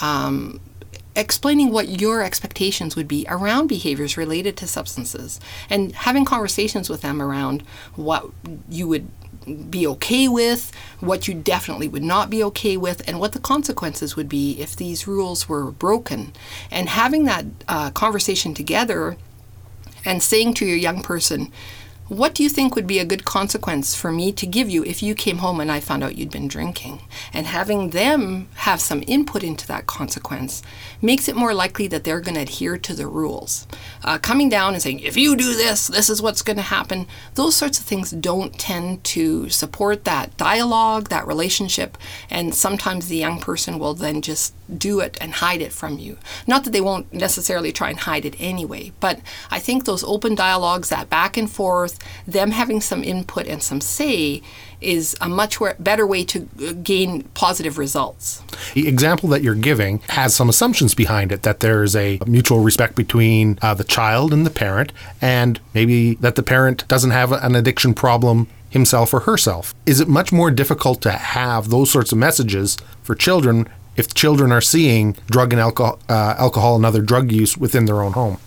um, 0.01 0.61
explaining 1.17 1.71
what 1.71 2.01
your 2.01 2.23
expectations 2.23 2.97
would 2.97 3.09
be 3.09 3.25
around 3.29 3.69
behaviors 3.69 4.17
related 4.17 4.57
to 4.57 4.67
substances 4.67 5.41
and 5.71 5.93
having 5.93 6.25
conversations 6.25 6.89
with 6.89 7.03
them 7.03 7.23
around 7.23 7.63
what 7.95 8.27
you 8.69 8.89
would 8.89 9.09
be 9.71 9.87
okay 9.87 10.27
with, 10.27 10.73
what 11.01 11.29
you 11.29 11.35
definitely 11.35 11.89
would 11.89 12.03
not 12.03 12.31
be 12.31 12.43
okay 12.43 12.77
with, 12.77 13.07
and 13.07 13.21
what 13.21 13.33
the 13.33 13.39
consequences 13.39 14.17
would 14.17 14.29
be 14.29 14.59
if 14.61 14.75
these 14.75 15.07
rules 15.07 15.49
were 15.49 15.71
broken. 15.71 16.33
And 16.71 16.89
having 16.89 17.25
that 17.25 17.45
uh, 17.69 17.91
conversation 17.91 18.55
together 18.55 19.17
and 20.05 20.23
saying 20.23 20.55
to 20.55 20.67
your 20.67 20.77
young 20.77 21.03
person, 21.03 21.53
what 22.09 22.35
do 22.35 22.43
you 22.43 22.51
think 22.51 22.77
would 22.77 22.87
be 22.87 22.99
a 22.99 23.05
good 23.05 23.25
consequence 23.25 23.95
for 23.95 24.13
me 24.13 24.31
to 24.33 24.47
give 24.47 24.69
you 24.69 24.85
if 24.85 25.03
you 25.03 25.15
came 25.15 25.39
home 25.39 25.59
and 25.59 25.73
I 25.73 25.81
found 25.81 26.05
out 26.05 26.17
you'd 26.17 26.31
been 26.31 26.49
drinking? 26.49 27.01
And 27.33 27.47
having 27.47 27.91
them 27.91 28.49
have 28.57 28.81
some 28.83 29.03
input 29.07 29.43
into 29.43 29.67
that 29.69 29.87
consequence 29.87 30.63
makes 31.01 31.29
it 31.29 31.37
more 31.37 31.55
likely 31.55 31.89
that 31.89 32.05
they're 32.05 32.21
going 32.21 32.35
to 32.35 32.43
adhere 32.43 32.77
to 32.77 32.95
the 32.95 33.07
rules. 33.07 33.67
Uh, 34.03 34.19
coming 34.19 34.51
down 34.51 34.75
and 34.75 34.83
saying, 34.83 35.01
if 35.01 35.17
you 35.17 35.35
do 35.35 35.55
this, 35.55 35.87
this 35.87 36.11
is 36.11 36.21
what's 36.21 36.43
going 36.43 36.57
to 36.57 36.63
happen, 36.63 37.07
those 37.37 37.57
sorts 37.57 37.79
of 37.79 37.87
things 37.87 38.11
don't 38.11 38.59
tend 38.59 39.03
to 39.05 39.49
support 39.49 40.05
that 40.05 40.37
dialogue, 40.37 41.09
that 41.09 41.27
relationship, 41.27 41.97
and 42.29 42.55
sometimes 42.55 43.09
the 43.09 43.17
young 43.17 43.41
person 43.41 43.79
will 43.79 43.95
then 43.95 44.21
just 44.21 44.55
do 44.79 45.01
it 45.01 45.19
and 45.21 45.35
hide 45.35 45.61
it 45.61 45.73
from 45.73 45.99
you. 45.99 46.19
Not 46.47 46.65
that 46.65 46.71
they 46.71 46.81
won't 46.81 47.13
necessarily 47.13 47.73
try 47.73 47.91
and 47.91 47.99
hide 47.99 48.25
it 48.25 48.35
anyway, 48.39 48.93
but 49.01 49.21
I 49.51 49.59
think 49.59 49.85
those 49.85 50.05
open 50.05 50.35
dialogues, 50.35 50.89
that 50.89 51.11
back 51.11 51.37
and 51.37 51.51
forth, 51.51 51.99
them 52.27 52.51
having 52.51 52.81
some 52.81 53.05
input 53.05 53.47
and 53.47 53.63
some 53.63 53.81
say 53.81 54.43
is 54.81 55.17
a 55.21 55.29
much 55.29 55.59
better 55.79 56.07
way 56.07 56.25
to 56.25 56.49
uh, 56.63 56.73
gain 56.83 57.23
positive 57.35 57.79
results. 57.79 58.43
The 58.75 58.87
example 58.87 59.29
that 59.31 59.43
you're 59.43 59.55
giving 59.55 60.01
has 60.11 60.35
some 60.35 60.49
assumptions 60.49 60.95
behind 60.95 61.33
it 61.33 61.43
that 61.43 61.61
there 61.61 61.83
is 61.83 61.97
a 61.97 62.19
mutual 62.27 62.61
respect 62.61 62.95
between 62.95 63.59
uh, 63.63 63.75
the 63.75 63.85
child 63.85 64.33
and 64.33 64.45
the 64.45 64.51
parent, 64.51 64.93
and 65.21 65.61
maybe 65.73 66.15
that 66.17 66.35
the 66.35 66.43
parent 66.43 66.87
doesn't 66.89 67.13
have 67.13 67.33
an 67.33 67.55
addiction 67.55 67.95
problem 67.95 68.49
himself 68.69 69.15
or 69.15 69.21
herself. 69.21 69.75
Is 69.87 70.01
it 70.01 70.09
much 70.09 70.33
more 70.33 70.51
difficult 70.51 71.01
to 71.03 71.13
have 71.13 71.71
those 71.71 71.91
sorts 71.91 72.13
of 72.13 72.19
messages 72.19 72.77
for 73.03 73.15
children 73.15 73.69
if 73.97 74.15
children 74.15 74.53
are 74.53 74.61
seeing 74.61 75.17
drug 75.31 75.53
and 75.53 75.61
alcohol, 75.61 75.99
uh, 76.09 76.35
alcohol 76.39 76.77
and 76.77 76.87
other 76.87 77.03
drug 77.03 77.31
use 77.33 77.57
within 77.57 77.87
their 77.87 78.03
own 78.03 78.13
home? 78.13 78.39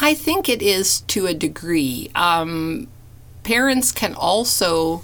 I 0.00 0.14
think 0.14 0.48
it 0.48 0.62
is 0.62 1.00
to 1.02 1.26
a 1.26 1.34
degree. 1.34 2.10
Um, 2.14 2.88
parents 3.42 3.92
can 3.92 4.14
also 4.14 5.02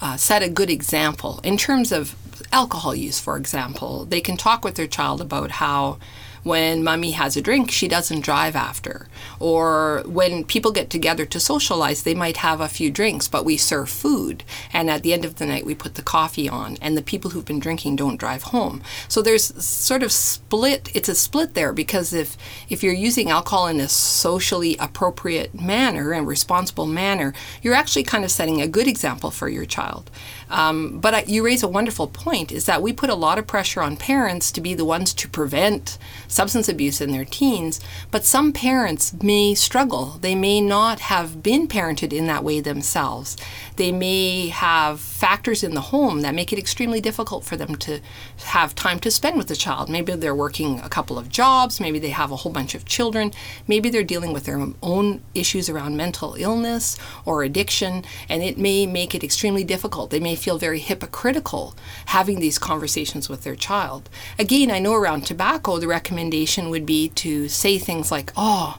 uh, 0.00 0.16
set 0.16 0.42
a 0.42 0.48
good 0.48 0.70
example 0.70 1.40
in 1.42 1.56
terms 1.56 1.90
of 1.90 2.14
alcohol 2.52 2.94
use, 2.94 3.18
for 3.18 3.36
example. 3.36 4.04
They 4.04 4.20
can 4.20 4.36
talk 4.36 4.64
with 4.64 4.76
their 4.76 4.86
child 4.86 5.20
about 5.20 5.52
how 5.52 5.98
when 6.46 6.84
mommy 6.84 7.10
has 7.10 7.36
a 7.36 7.42
drink, 7.42 7.72
she 7.72 7.88
doesn't 7.88 8.20
drive 8.20 8.54
after. 8.54 9.08
Or 9.40 10.04
when 10.06 10.44
people 10.44 10.70
get 10.70 10.90
together 10.90 11.26
to 11.26 11.40
socialize, 11.40 12.04
they 12.04 12.14
might 12.14 12.36
have 12.36 12.60
a 12.60 12.68
few 12.68 12.88
drinks, 12.88 13.26
but 13.26 13.44
we 13.44 13.56
serve 13.56 13.88
food. 13.88 14.44
And 14.72 14.88
at 14.88 15.02
the 15.02 15.12
end 15.12 15.24
of 15.24 15.36
the 15.36 15.46
night, 15.46 15.66
we 15.66 15.74
put 15.74 15.96
the 15.96 16.02
coffee 16.02 16.48
on, 16.48 16.76
and 16.80 16.96
the 16.96 17.02
people 17.02 17.32
who've 17.32 17.44
been 17.44 17.58
drinking 17.58 17.96
don't 17.96 18.16
drive 18.16 18.44
home. 18.44 18.80
So 19.08 19.22
there's 19.22 19.60
sort 19.64 20.04
of 20.04 20.12
split, 20.12 20.88
it's 20.94 21.08
a 21.08 21.16
split 21.16 21.54
there 21.54 21.72
because 21.72 22.12
if, 22.12 22.36
if 22.68 22.80
you're 22.80 22.92
using 22.92 23.28
alcohol 23.28 23.66
in 23.66 23.80
a 23.80 23.88
socially 23.88 24.76
appropriate 24.78 25.52
manner 25.52 26.12
and 26.12 26.28
responsible 26.28 26.86
manner, 26.86 27.34
you're 27.60 27.74
actually 27.74 28.04
kind 28.04 28.24
of 28.24 28.30
setting 28.30 28.62
a 28.62 28.68
good 28.68 28.86
example 28.86 29.32
for 29.32 29.48
your 29.48 29.66
child. 29.66 30.12
Um, 30.48 31.00
but 31.00 31.12
I, 31.12 31.24
you 31.26 31.44
raise 31.44 31.64
a 31.64 31.68
wonderful 31.68 32.06
point 32.06 32.52
is 32.52 32.66
that 32.66 32.82
we 32.82 32.92
put 32.92 33.10
a 33.10 33.16
lot 33.16 33.36
of 33.36 33.48
pressure 33.48 33.82
on 33.82 33.96
parents 33.96 34.52
to 34.52 34.60
be 34.60 34.74
the 34.74 34.84
ones 34.84 35.12
to 35.14 35.28
prevent 35.28 35.98
substance 36.36 36.68
abuse 36.68 37.00
in 37.00 37.12
their 37.12 37.24
teens, 37.24 37.80
but 38.10 38.22
some 38.22 38.52
parents 38.52 39.14
may 39.22 39.54
struggle. 39.54 40.18
They 40.20 40.34
may 40.34 40.60
not 40.60 41.00
have 41.00 41.42
been 41.42 41.66
parented 41.66 42.12
in 42.12 42.26
that 42.26 42.44
way 42.44 42.60
themselves. 42.60 43.38
They 43.76 43.90
may 43.90 44.48
have 44.48 45.00
factors 45.00 45.64
in 45.64 45.72
the 45.74 45.80
home 45.80 46.20
that 46.20 46.34
make 46.34 46.52
it 46.52 46.58
extremely 46.58 47.00
difficult 47.00 47.44
for 47.44 47.56
them 47.56 47.74
to 47.76 48.00
have 48.44 48.74
time 48.74 48.98
to 49.00 49.10
spend 49.10 49.38
with 49.38 49.48
the 49.48 49.56
child. 49.56 49.88
Maybe 49.88 50.12
they're 50.14 50.34
working 50.34 50.78
a 50.80 50.90
couple 50.90 51.18
of 51.18 51.30
jobs, 51.30 51.80
maybe 51.80 51.98
they 51.98 52.10
have 52.10 52.30
a 52.30 52.36
whole 52.36 52.52
bunch 52.52 52.74
of 52.74 52.84
children, 52.84 53.32
maybe 53.66 53.88
they're 53.88 54.04
dealing 54.04 54.34
with 54.34 54.44
their 54.44 54.62
own 54.82 55.22
issues 55.34 55.70
around 55.70 55.96
mental 55.96 56.34
illness 56.38 56.98
or 57.24 57.44
addiction, 57.44 58.04
and 58.28 58.42
it 58.42 58.58
may 58.58 58.84
make 58.84 59.14
it 59.14 59.24
extremely 59.24 59.64
difficult. 59.64 60.10
They 60.10 60.20
may 60.20 60.36
feel 60.36 60.58
very 60.58 60.80
hypocritical 60.80 61.74
having 62.06 62.40
these 62.40 62.58
conversations 62.58 63.30
with 63.30 63.42
their 63.42 63.56
child. 63.56 64.10
Again, 64.38 64.70
I 64.70 64.80
know 64.80 64.92
around 64.92 65.22
tobacco, 65.22 65.78
the 65.78 65.86
recommendation 65.86 66.25
would 66.70 66.86
be 66.86 67.08
to 67.10 67.48
say 67.48 67.78
things 67.78 68.10
like, 68.10 68.32
oh, 68.36 68.78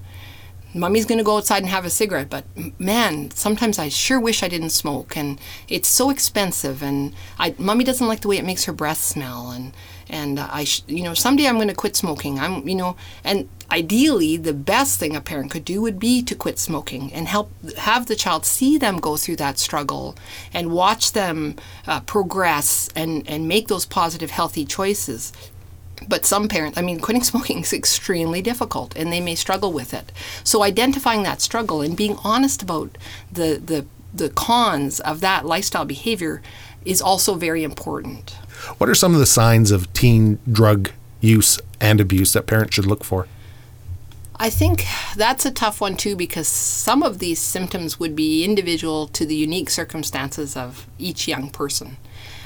mommy's 0.74 1.06
going 1.06 1.18
to 1.18 1.24
go 1.24 1.38
outside 1.38 1.63
and 1.63 1.70
have 1.70 1.86
a 1.86 1.89
cigarette 1.89 2.30
but 2.30 2.44
man 2.77 3.32
sometimes 3.32 3.80
i 3.80 3.89
sure 3.89 4.20
wish 4.20 4.44
i 4.44 4.48
didn't 4.48 4.70
smoke 4.70 5.18
and 5.18 5.39
it's 5.70 5.88
so 5.88 6.12
expensive 6.12 6.84
and 6.84 7.13
I, 7.39 7.56
mommy 7.58 7.84
doesn't 7.84 8.06
like 8.06 8.20
the 8.20 8.27
way 8.27 8.38
it 8.38 8.46
makes 8.46 8.66
her 8.66 8.74
breath 8.74 9.00
smell 9.00 9.50
and 9.50 9.74
and 10.10 10.39
I, 10.39 10.63
sh- 10.63 10.84
you 10.88 11.04
know, 11.04 11.13
someday 11.13 11.48
I'm 11.48 11.56
going 11.56 11.68
to 11.68 11.74
quit 11.74 11.96
smoking. 11.96 12.39
I'm, 12.39 12.68
you 12.68 12.75
know, 12.75 12.96
and 13.24 13.50
ideally, 13.72 14.38
the 14.38 14.54
best 14.54 15.00
thing 15.00 15.16
a 15.16 15.22
parent 15.22 15.51
could 15.51 15.66
do 15.66 15.82
would 15.82 16.00
be 16.00 16.22
to 16.24 16.36
quit 16.36 16.60
smoking 16.60 17.12
and 17.13 17.27
help 17.27 17.51
have 17.77 18.06
the 18.06 18.16
child 18.16 18.46
see 18.46 18.77
them 18.77 19.00
go 19.00 19.18
through 19.18 19.36
that 19.38 19.60
struggle 19.60 20.16
and 20.54 20.72
watch 20.72 21.12
them 21.12 21.56
uh, 21.86 22.00
progress 22.01 22.89
and 22.96 23.27
and 23.27 23.48
make 23.48 23.68
those 23.68 23.86
positive, 23.86 24.32
healthy 24.32 24.66
choices. 24.66 25.34
But 26.08 26.25
some 26.25 26.48
parents, 26.48 26.77
I 26.77 26.82
mean, 26.82 27.00
quitting 27.00 27.24
smoking 27.32 27.60
is 27.60 27.74
extremely 27.74 28.42
difficult 28.42 28.96
and 28.96 29.12
they 29.12 29.22
may 29.22 29.36
struggle 29.36 29.72
with 29.72 29.94
it. 29.94 30.12
So 30.44 30.63
identifying 30.63 31.24
that 31.24 31.42
struggle 31.42 31.82
and 31.82 31.96
being 31.96 32.18
honest 32.24 32.62
about 32.62 32.98
the, 33.32 33.62
the, 33.63 33.86
the 34.13 34.30
cons 34.30 35.00
of 35.00 35.22
that 35.22 35.46
lifestyle 35.46 35.86
behavior 35.86 36.42
is 36.86 37.01
also 37.01 37.36
very 37.36 37.63
important. 37.63 38.32
What 38.77 38.89
are 38.89 38.96
some 38.96 39.13
of 39.13 39.20
the 39.20 39.25
signs 39.25 39.72
of 39.72 39.92
teen 39.94 40.39
drug 40.51 40.92
use 41.20 41.60
and 41.80 42.00
abuse 42.00 42.34
that 42.34 42.48
parents 42.48 42.75
should 42.75 42.86
look 42.86 43.04
for? 43.04 43.27
I 44.39 44.51
think 44.51 44.86
that's 45.16 45.46
a 45.46 45.51
tough 45.51 45.82
one 45.82 45.98
too 45.98 46.16
because 46.16 46.48
some 46.48 47.01
of 47.01 47.18
these 47.18 47.39
symptoms 47.39 48.00
would 48.00 48.16
be 48.16 48.44
individual 48.44 49.08
to 49.08 49.25
the 49.25 49.36
unique 49.36 49.70
circumstances 49.70 50.56
of 50.56 50.86
each 51.00 51.27
young 51.27 51.50
person. 51.50 51.98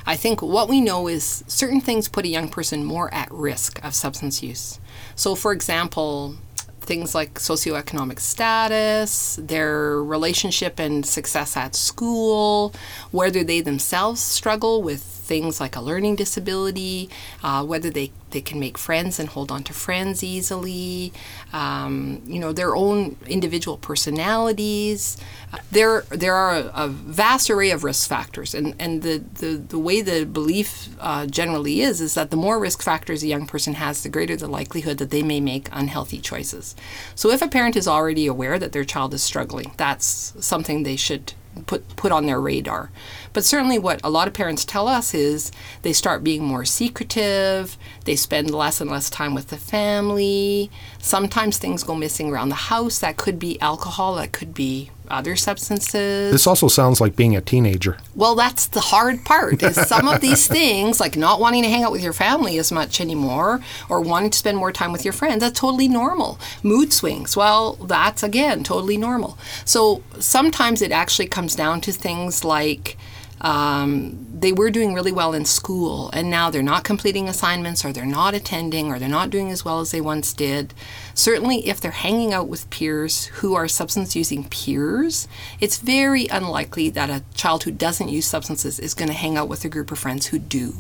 I 0.05 0.15
think 0.15 0.41
what 0.41 0.69
we 0.69 0.81
know 0.81 1.07
is 1.07 1.43
certain 1.47 1.81
things 1.81 2.07
put 2.07 2.25
a 2.25 2.29
young 2.29 2.49
person 2.49 2.83
more 2.83 3.13
at 3.13 3.31
risk 3.31 3.83
of 3.83 3.93
substance 3.93 4.41
use. 4.41 4.79
So, 5.15 5.35
for 5.35 5.51
example, 5.51 6.35
things 6.79 7.13
like 7.13 7.35
socioeconomic 7.35 8.19
status, 8.19 9.39
their 9.41 10.01
relationship 10.03 10.79
and 10.79 11.05
success 11.05 11.55
at 11.55 11.75
school, 11.75 12.73
whether 13.11 13.43
they 13.43 13.61
themselves 13.61 14.19
struggle 14.19 14.81
with 14.81 15.20
things 15.31 15.61
like 15.61 15.77
a 15.77 15.81
learning 15.81 16.17
disability, 16.17 17.09
uh, 17.41 17.63
whether 17.63 17.89
they, 17.89 18.11
they 18.31 18.41
can 18.41 18.59
make 18.59 18.77
friends 18.77 19.17
and 19.17 19.29
hold 19.29 19.49
on 19.49 19.63
to 19.63 19.71
friends 19.71 20.25
easily, 20.25 21.13
um, 21.53 22.21
you 22.25 22.37
know, 22.37 22.51
their 22.51 22.75
own 22.75 23.15
individual 23.27 23.77
personalities. 23.77 25.15
Uh, 25.53 25.59
there, 25.71 26.01
there 26.09 26.35
are 26.35 26.55
a, 26.57 26.71
a, 26.83 26.87
vast 26.89 27.49
array 27.49 27.71
of 27.71 27.85
risk 27.85 28.09
factors, 28.09 28.53
and, 28.53 28.75
and 28.77 29.03
the, 29.03 29.23
the, 29.35 29.51
the 29.55 29.79
way 29.79 30.01
the 30.01 30.25
belief 30.25 30.89
uh, 30.99 31.25
generally 31.27 31.79
is 31.79 32.01
is 32.01 32.13
that 32.15 32.29
the 32.29 32.35
more 32.35 32.59
risk 32.59 32.81
factors 32.81 33.23
a 33.23 33.27
young 33.27 33.47
person 33.47 33.75
has, 33.75 34.03
the 34.03 34.09
greater 34.09 34.35
the 34.35 34.49
likelihood 34.49 34.97
that 34.97 35.11
they 35.11 35.23
may 35.23 35.39
make 35.39 35.69
unhealthy 35.71 36.19
choices. 36.19 36.75
So 37.15 37.31
if 37.31 37.41
a 37.41 37.47
parent 37.47 37.77
is 37.77 37.87
already 37.87 38.27
aware 38.27 38.59
that 38.59 38.73
their 38.73 38.83
child 38.83 39.13
is 39.13 39.23
struggling, 39.23 39.71
that's 39.77 40.33
something 40.41 40.83
they 40.83 40.97
should 40.97 41.31
put 41.65 41.95
put 41.95 42.11
on 42.11 42.25
their 42.25 42.39
radar. 42.39 42.91
But 43.33 43.45
certainly 43.45 43.79
what 43.79 44.01
a 44.03 44.09
lot 44.09 44.27
of 44.27 44.33
parents 44.33 44.65
tell 44.65 44.87
us 44.87 45.13
is 45.13 45.51
they 45.83 45.93
start 45.93 46.23
being 46.23 46.43
more 46.43 46.65
secretive, 46.65 47.77
they 48.05 48.15
spend 48.15 48.51
less 48.51 48.81
and 48.81 48.89
less 48.89 49.09
time 49.09 49.33
with 49.33 49.47
the 49.47 49.57
family. 49.57 50.69
Sometimes 50.99 51.57
things 51.57 51.83
go 51.83 51.95
missing 51.95 52.29
around 52.29 52.49
the 52.49 52.55
house. 52.55 52.99
That 52.99 53.17
could 53.17 53.39
be 53.39 53.59
alcohol, 53.61 54.15
that 54.15 54.31
could 54.31 54.53
be 54.53 54.91
other 55.11 55.35
substances. 55.35 56.31
This 56.31 56.47
also 56.47 56.67
sounds 56.67 57.01
like 57.01 57.15
being 57.15 57.35
a 57.35 57.41
teenager. 57.41 57.97
Well, 58.15 58.35
that's 58.35 58.67
the 58.67 58.79
hard 58.79 59.23
part. 59.25 59.61
Is 59.61 59.75
some 59.75 60.07
of 60.07 60.21
these 60.21 60.47
things 60.59 60.99
like 60.99 61.17
not 61.17 61.39
wanting 61.39 61.63
to 61.63 61.69
hang 61.69 61.83
out 61.83 61.91
with 61.91 62.01
your 62.01 62.13
family 62.13 62.57
as 62.57 62.71
much 62.71 63.01
anymore 63.01 63.59
or 63.89 64.01
wanting 64.01 64.31
to 64.31 64.37
spend 64.37 64.57
more 64.57 64.71
time 64.71 64.91
with 64.91 65.03
your 65.03 65.13
friends, 65.13 65.41
that's 65.41 65.59
totally 65.59 65.87
normal. 65.87 66.39
Mood 66.63 66.93
swings, 66.93 67.35
well, 67.35 67.73
that's 67.73 68.23
again 68.23 68.63
totally 68.63 68.97
normal. 68.97 69.37
So 69.65 70.01
sometimes 70.19 70.81
it 70.81 70.91
actually 70.91 71.27
comes 71.27 71.55
down 71.55 71.81
to 71.81 71.91
things 71.91 72.43
like 72.43 72.97
um, 73.41 74.27
they 74.33 74.53
were 74.53 74.69
doing 74.69 74.93
really 74.93 75.11
well 75.11 75.33
in 75.33 75.45
school 75.45 76.11
and 76.13 76.29
now 76.29 76.49
they're 76.49 76.61
not 76.61 76.83
completing 76.83 77.27
assignments 77.27 77.83
or 77.83 77.91
they're 77.91 78.05
not 78.05 78.35
attending 78.35 78.89
or 78.89 78.99
they're 78.99 79.09
not 79.09 79.31
doing 79.31 79.51
as 79.51 79.65
well 79.65 79.79
as 79.79 79.91
they 79.91 80.01
once 80.01 80.31
did. 80.33 80.73
Certainly, 81.15 81.67
if 81.67 81.81
they're 81.81 81.91
hanging 81.91 82.33
out 82.33 82.47
with 82.47 82.69
peers 82.69 83.25
who 83.25 83.55
are 83.55 83.67
substance 83.67 84.15
using 84.15 84.43
peers, 84.45 85.27
it's 85.59 85.77
very 85.77 86.27
unlikely 86.27 86.89
that 86.91 87.09
a 87.09 87.23
child 87.33 87.63
who 87.63 87.71
doesn't 87.71 88.09
use 88.09 88.25
substances 88.25 88.79
is 88.79 88.93
going 88.93 89.09
to 89.09 89.13
hang 89.13 89.37
out 89.37 89.49
with 89.49 89.65
a 89.65 89.69
group 89.69 89.91
of 89.91 89.99
friends 89.99 90.27
who 90.27 90.39
do. 90.39 90.75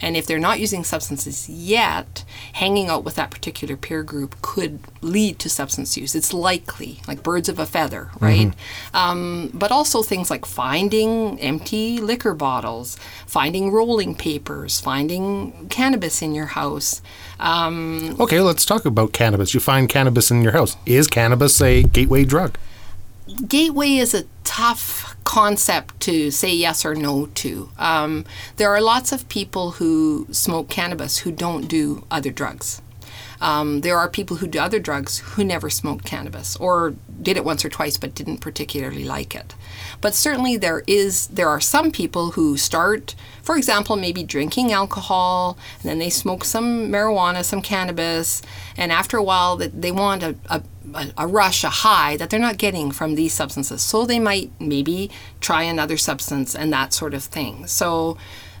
And 0.00 0.16
if 0.16 0.26
they're 0.26 0.38
not 0.38 0.60
using 0.60 0.84
substances 0.84 1.48
yet, 1.48 2.24
hanging 2.54 2.88
out 2.88 3.04
with 3.04 3.14
that 3.16 3.30
particular 3.30 3.76
peer 3.76 4.02
group 4.02 4.40
could 4.42 4.80
lead 5.00 5.38
to 5.40 5.48
substance 5.48 5.96
use. 5.96 6.14
It's 6.14 6.32
likely, 6.32 7.00
like 7.06 7.22
birds 7.22 7.48
of 7.48 7.58
a 7.58 7.66
feather, 7.66 8.10
right? 8.20 8.48
Mm-hmm. 8.48 8.96
Um, 8.96 9.50
but 9.54 9.70
also 9.70 10.02
things 10.02 10.30
like 10.30 10.46
finding 10.46 11.38
empty 11.40 12.00
liquor 12.00 12.34
bottles, 12.34 12.98
finding 13.26 13.70
rolling 13.70 14.14
papers, 14.14 14.80
finding 14.80 15.68
cannabis 15.68 16.22
in 16.22 16.34
your 16.34 16.46
house. 16.46 17.02
Um, 17.40 18.16
okay, 18.20 18.40
let's 18.40 18.64
talk 18.64 18.84
about 18.84 19.12
cannabis. 19.12 19.54
You 19.54 19.60
find 19.60 19.88
cannabis 19.88 20.30
in 20.30 20.42
your 20.42 20.52
house. 20.52 20.76
Is 20.86 21.06
cannabis 21.06 21.60
a 21.60 21.82
gateway 21.82 22.24
drug? 22.24 22.56
Gateway 23.46 23.96
is 23.96 24.14
a 24.14 24.24
tough 24.44 25.16
concept 25.24 25.98
to 26.00 26.30
say 26.30 26.52
yes 26.54 26.84
or 26.84 26.94
no 26.94 27.26
to. 27.26 27.70
Um, 27.78 28.24
there 28.56 28.70
are 28.70 28.80
lots 28.80 29.12
of 29.12 29.28
people 29.28 29.72
who 29.72 30.26
smoke 30.30 30.68
cannabis 30.68 31.18
who 31.18 31.32
don't 31.32 31.68
do 31.68 32.04
other 32.10 32.30
drugs. 32.30 32.82
Um, 33.40 33.80
there 33.80 33.98
are 33.98 34.08
people 34.08 34.36
who 34.36 34.46
do 34.46 34.60
other 34.60 34.78
drugs 34.78 35.18
who 35.18 35.42
never 35.42 35.68
smoked 35.68 36.04
cannabis 36.04 36.54
or 36.56 36.94
did 37.20 37.36
it 37.36 37.44
once 37.44 37.64
or 37.64 37.68
twice 37.68 37.96
but 37.96 38.14
didn't 38.14 38.38
particularly 38.38 39.04
like 39.04 39.34
it. 39.34 39.54
But 40.00 40.14
certainly 40.14 40.56
there 40.56 40.84
is 40.86 41.26
there 41.26 41.48
are 41.48 41.60
some 41.60 41.90
people 41.90 42.32
who 42.32 42.56
start, 42.56 43.16
for 43.42 43.56
example, 43.56 43.96
maybe 43.96 44.22
drinking 44.22 44.72
alcohol 44.72 45.58
and 45.82 45.90
then 45.90 45.98
they 45.98 46.10
smoke 46.10 46.44
some 46.44 46.88
marijuana, 46.88 47.44
some 47.44 47.62
cannabis, 47.62 48.42
and 48.76 48.92
after 48.92 49.16
a 49.16 49.22
while 49.24 49.56
that 49.56 49.82
they 49.82 49.90
want 49.90 50.22
a, 50.22 50.36
a 50.48 50.62
a, 51.16 51.26
rush, 51.26 51.64
a 51.64 51.70
high 51.70 52.16
that 52.16 52.30
they're 52.30 52.40
not 52.40 52.58
getting 52.58 52.90
from 52.90 53.14
these 53.14 53.32
substances. 53.32 53.82
So 53.82 54.04
they 54.04 54.18
might 54.18 54.50
maybe 54.60 55.10
try 55.40 55.62
another 55.62 55.96
substance 55.96 56.54
and 56.54 56.72
that 56.72 56.92
sort 56.92 57.14
of 57.14 57.24
thing. 57.24 57.66
So 57.66 58.16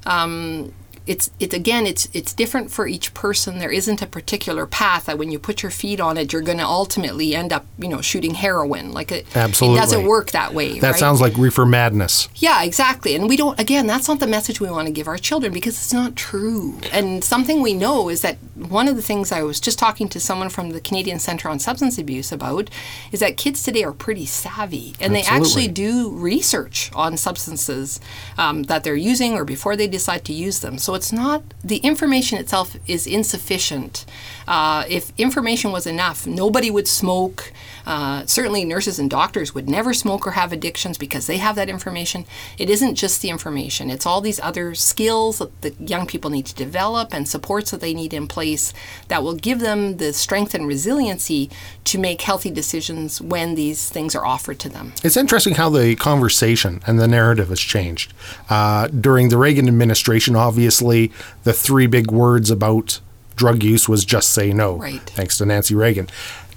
um, 0.06 0.72
it's 1.06 1.30
it 1.40 1.52
again 1.52 1.86
it's 1.86 2.08
it's 2.12 2.32
different 2.32 2.70
for 2.70 2.86
each 2.86 3.12
person 3.12 3.58
there 3.58 3.72
isn't 3.72 4.00
a 4.00 4.06
particular 4.06 4.66
path 4.66 5.06
that 5.06 5.18
when 5.18 5.32
you 5.32 5.38
put 5.38 5.62
your 5.62 5.70
feet 5.70 6.00
on 6.00 6.16
it 6.16 6.32
you're 6.32 6.42
going 6.42 6.58
to 6.58 6.64
ultimately 6.64 7.34
end 7.34 7.52
up 7.52 7.66
you 7.78 7.88
know 7.88 8.00
shooting 8.00 8.34
heroin 8.34 8.92
like 8.92 9.10
it, 9.10 9.26
Absolutely. 9.36 9.78
it 9.78 9.80
doesn't 9.80 10.06
work 10.06 10.30
that 10.30 10.54
way 10.54 10.78
that 10.78 10.92
right? 10.92 10.98
sounds 10.98 11.20
like 11.20 11.36
reefer 11.36 11.66
madness 11.66 12.28
yeah 12.36 12.62
exactly 12.62 13.16
and 13.16 13.28
we 13.28 13.36
don't 13.36 13.58
again 13.58 13.86
that's 13.86 14.06
not 14.06 14.20
the 14.20 14.26
message 14.26 14.60
we 14.60 14.70
want 14.70 14.86
to 14.86 14.92
give 14.92 15.08
our 15.08 15.18
children 15.18 15.52
because 15.52 15.74
it's 15.74 15.92
not 15.92 16.14
true 16.14 16.78
and 16.92 17.24
something 17.24 17.60
we 17.60 17.74
know 17.74 18.08
is 18.08 18.22
that 18.22 18.36
one 18.54 18.86
of 18.86 18.94
the 18.94 19.02
things 19.02 19.32
i 19.32 19.42
was 19.42 19.58
just 19.58 19.78
talking 19.78 20.08
to 20.08 20.20
someone 20.20 20.48
from 20.48 20.70
the 20.70 20.80
canadian 20.80 21.18
center 21.18 21.48
on 21.48 21.58
substance 21.58 21.98
abuse 21.98 22.30
about 22.30 22.70
is 23.10 23.18
that 23.18 23.36
kids 23.36 23.64
today 23.64 23.82
are 23.82 23.92
pretty 23.92 24.24
savvy 24.24 24.94
and 25.00 25.16
Absolutely. 25.16 25.22
they 25.22 25.26
actually 25.26 25.68
do 25.68 26.10
research 26.10 26.92
on 26.94 27.16
substances 27.16 27.98
um, 28.38 28.62
that 28.64 28.84
they're 28.84 28.94
using 28.94 29.34
or 29.34 29.44
before 29.44 29.74
they 29.74 29.88
decide 29.88 30.24
to 30.24 30.32
use 30.32 30.60
them 30.60 30.78
so 30.78 30.91
so 30.92 30.96
it's 30.96 31.10
not, 31.12 31.42
the 31.64 31.78
information 31.78 32.38
itself 32.38 32.76
is 32.86 33.06
insufficient. 33.06 34.04
Uh, 34.46 34.84
if 34.90 35.10
information 35.16 35.72
was 35.72 35.86
enough, 35.86 36.26
nobody 36.26 36.70
would 36.70 36.86
smoke. 36.86 37.50
Uh, 37.86 38.24
certainly, 38.26 38.64
nurses 38.64 38.98
and 38.98 39.10
doctors 39.10 39.54
would 39.54 39.68
never 39.68 39.92
smoke 39.92 40.26
or 40.26 40.32
have 40.32 40.52
addictions 40.52 40.98
because 40.98 41.26
they 41.26 41.38
have 41.38 41.56
that 41.56 41.68
information. 41.68 42.24
It 42.58 42.70
isn't 42.70 42.94
just 42.94 43.22
the 43.22 43.30
information, 43.30 43.90
it's 43.90 44.06
all 44.06 44.20
these 44.20 44.40
other 44.40 44.74
skills 44.74 45.38
that 45.38 45.60
the 45.62 45.74
young 45.78 46.06
people 46.06 46.30
need 46.30 46.46
to 46.46 46.54
develop 46.54 47.12
and 47.12 47.28
supports 47.28 47.70
that 47.70 47.80
they 47.80 47.94
need 47.94 48.14
in 48.14 48.26
place 48.26 48.72
that 49.08 49.22
will 49.22 49.34
give 49.34 49.60
them 49.60 49.96
the 49.96 50.12
strength 50.12 50.54
and 50.54 50.66
resiliency 50.66 51.50
to 51.84 51.98
make 51.98 52.22
healthy 52.22 52.50
decisions 52.50 53.20
when 53.20 53.54
these 53.54 53.88
things 53.88 54.14
are 54.14 54.24
offered 54.24 54.58
to 54.60 54.68
them. 54.68 54.92
It's 55.02 55.16
interesting 55.16 55.54
how 55.54 55.70
the 55.70 55.96
conversation 55.96 56.80
and 56.86 56.98
the 56.98 57.08
narrative 57.08 57.48
has 57.48 57.60
changed. 57.60 58.12
Uh, 58.48 58.88
during 58.88 59.28
the 59.28 59.38
Reagan 59.38 59.68
administration, 59.68 60.36
obviously, 60.36 61.12
the 61.44 61.52
three 61.52 61.86
big 61.86 62.10
words 62.10 62.50
about 62.50 63.00
drug 63.36 63.62
use 63.62 63.88
was 63.88 64.04
just 64.04 64.30
say 64.30 64.52
no. 64.52 64.76
Right. 64.76 65.00
Thanks 65.00 65.38
to 65.38 65.46
Nancy 65.46 65.74
Reagan. 65.74 66.08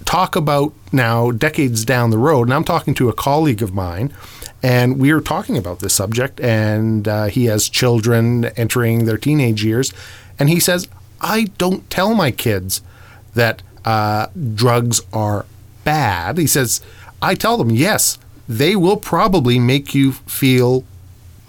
Talk 0.06 0.34
about 0.36 0.72
now 0.92 1.30
decades 1.30 1.84
down 1.84 2.10
the 2.10 2.16
road, 2.16 2.44
and 2.44 2.54
I'm 2.54 2.64
talking 2.64 2.94
to 2.94 3.08
a 3.08 3.12
colleague 3.12 3.60
of 3.60 3.74
mine, 3.74 4.14
and 4.62 4.98
we 4.98 5.10
are 5.10 5.20
talking 5.20 5.58
about 5.58 5.80
this 5.80 5.94
subject, 5.94 6.40
and 6.40 7.06
uh, 7.06 7.24
he 7.26 7.44
has 7.46 7.68
children 7.68 8.46
entering 8.56 9.04
their 9.04 9.18
teenage 9.18 9.62
years, 9.62 9.92
and 10.38 10.48
he 10.48 10.60
says, 10.60 10.88
I 11.20 11.44
don't 11.58 11.90
tell 11.90 12.14
my 12.14 12.30
kids 12.30 12.80
that 13.34 13.62
uh, 13.84 14.28
drugs 14.54 15.02
are 15.12 15.44
bad. 15.84 16.38
He 16.38 16.46
says, 16.46 16.80
I 17.20 17.34
tell 17.34 17.56
them, 17.56 17.70
yes, 17.70 18.18
they 18.48 18.76
will 18.76 18.96
probably 18.96 19.58
make 19.58 19.94
you 19.94 20.12
feel 20.12 20.84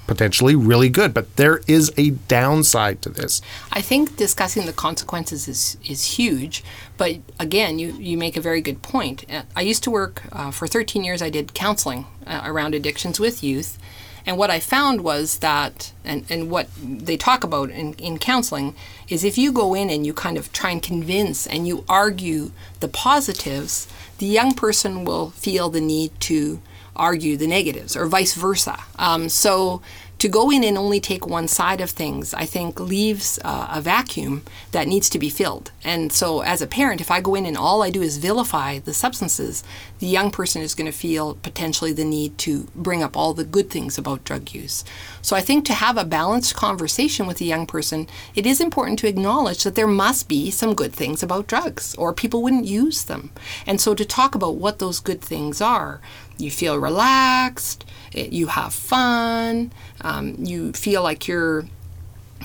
potentially 0.07 0.55
really 0.55 0.89
good. 0.89 1.13
But 1.13 1.35
there 1.35 1.61
is 1.67 1.91
a 1.97 2.11
downside 2.11 3.01
to 3.03 3.09
this. 3.09 3.41
I 3.71 3.81
think 3.81 4.15
discussing 4.15 4.65
the 4.65 4.73
consequences 4.73 5.47
is, 5.47 5.77
is 5.85 6.17
huge. 6.17 6.63
But 6.97 7.17
again, 7.39 7.77
you, 7.77 7.91
you 7.91 8.17
make 8.17 8.37
a 8.37 8.41
very 8.41 8.61
good 8.61 8.81
point. 8.81 9.25
Uh, 9.31 9.43
I 9.55 9.61
used 9.61 9.83
to 9.83 9.91
work 9.91 10.23
uh, 10.31 10.51
for 10.51 10.67
13 10.67 11.03
years, 11.03 11.21
I 11.21 11.29
did 11.29 11.53
counseling 11.53 12.07
uh, 12.25 12.41
around 12.45 12.73
addictions 12.73 13.19
with 13.19 13.43
youth. 13.43 13.77
And 14.25 14.37
what 14.37 14.49
I 14.49 14.59
found 14.59 15.01
was 15.01 15.37
that, 15.37 15.93
and, 16.03 16.25
and 16.29 16.49
what 16.51 16.67
they 16.83 17.15
talk 17.15 17.45
about 17.45 17.69
in, 17.69 17.93
in 17.93 18.17
counseling, 18.17 18.75
is 19.07 19.23
if 19.23 19.37
you 19.37 19.53
go 19.53 19.73
in 19.73 19.89
and 19.89 20.05
you 20.05 20.13
kind 20.13 20.37
of 20.37 20.51
try 20.51 20.71
and 20.71 20.83
convince 20.83 21.47
and 21.47 21.65
you 21.65 21.85
argue 21.87 22.51
the 22.81 22.89
positives, 22.89 23.87
the 24.17 24.25
young 24.25 24.53
person 24.53 25.05
will 25.05 25.29
feel 25.29 25.69
the 25.69 25.79
need 25.79 26.11
to 26.21 26.59
argue 26.97 27.37
the 27.37 27.47
negatives 27.47 27.95
or 27.95 28.05
vice 28.07 28.33
versa. 28.33 28.77
Um, 28.97 29.29
so 29.29 29.81
to 30.19 30.27
go 30.27 30.49
in 30.49 30.63
and 30.63 30.77
only 30.77 30.99
take 30.99 31.27
one 31.27 31.47
side 31.47 31.79
of 31.79 31.91
things, 31.91 32.33
I 32.33 32.45
think 32.45 32.79
leaves 32.79 33.39
uh, 33.45 33.67
a 33.71 33.81
vacuum 33.81 34.43
that 34.71 34.87
needs 34.87 35.09
to 35.11 35.19
be 35.19 35.29
filled. 35.29 35.71
And 35.83 36.11
so, 36.11 36.41
as 36.41 36.61
a 36.61 36.67
parent, 36.67 37.01
if 37.01 37.11
I 37.11 37.21
go 37.21 37.35
in 37.35 37.45
and 37.45 37.55
all 37.55 37.83
I 37.83 37.91
do 37.91 38.01
is 38.01 38.17
vilify 38.17 38.79
the 38.79 38.95
substances, 38.95 39.63
the 39.99 40.07
young 40.07 40.31
person 40.31 40.61
is 40.61 40.73
going 40.73 40.91
to 40.91 40.97
feel 40.97 41.35
potentially 41.35 41.93
the 41.93 42.03
need 42.03 42.37
to 42.39 42.67
bring 42.75 43.03
up 43.03 43.15
all 43.15 43.33
the 43.33 43.43
good 43.43 43.69
things 43.69 43.97
about 43.97 44.23
drug 44.23 44.53
use. 44.53 44.83
So, 45.21 45.35
I 45.35 45.41
think 45.41 45.65
to 45.65 45.73
have 45.73 45.97
a 45.97 46.05
balanced 46.05 46.55
conversation 46.55 47.27
with 47.27 47.39
a 47.39 47.45
young 47.45 47.67
person, 47.67 48.07
it 48.33 48.47
is 48.47 48.59
important 48.59 48.97
to 48.99 49.07
acknowledge 49.07 49.63
that 49.63 49.75
there 49.75 49.87
must 49.87 50.27
be 50.27 50.49
some 50.49 50.73
good 50.73 50.93
things 50.93 51.21
about 51.21 51.47
drugs, 51.47 51.93
or 51.95 52.11
people 52.11 52.41
wouldn't 52.41 52.65
use 52.65 53.03
them. 53.03 53.29
And 53.67 53.79
so, 53.79 53.93
to 53.93 54.05
talk 54.05 54.33
about 54.33 54.55
what 54.55 54.79
those 54.79 54.99
good 54.99 55.21
things 55.21 55.61
are, 55.61 56.01
you 56.38 56.51
feel 56.51 56.77
relaxed, 56.77 57.86
it, 58.13 58.32
you 58.32 58.48
have 58.48 58.74
fun, 58.74 59.72
um, 60.01 60.36
you 60.39 60.74
feel 60.74 61.03
like 61.03 61.27
you're 61.27 61.65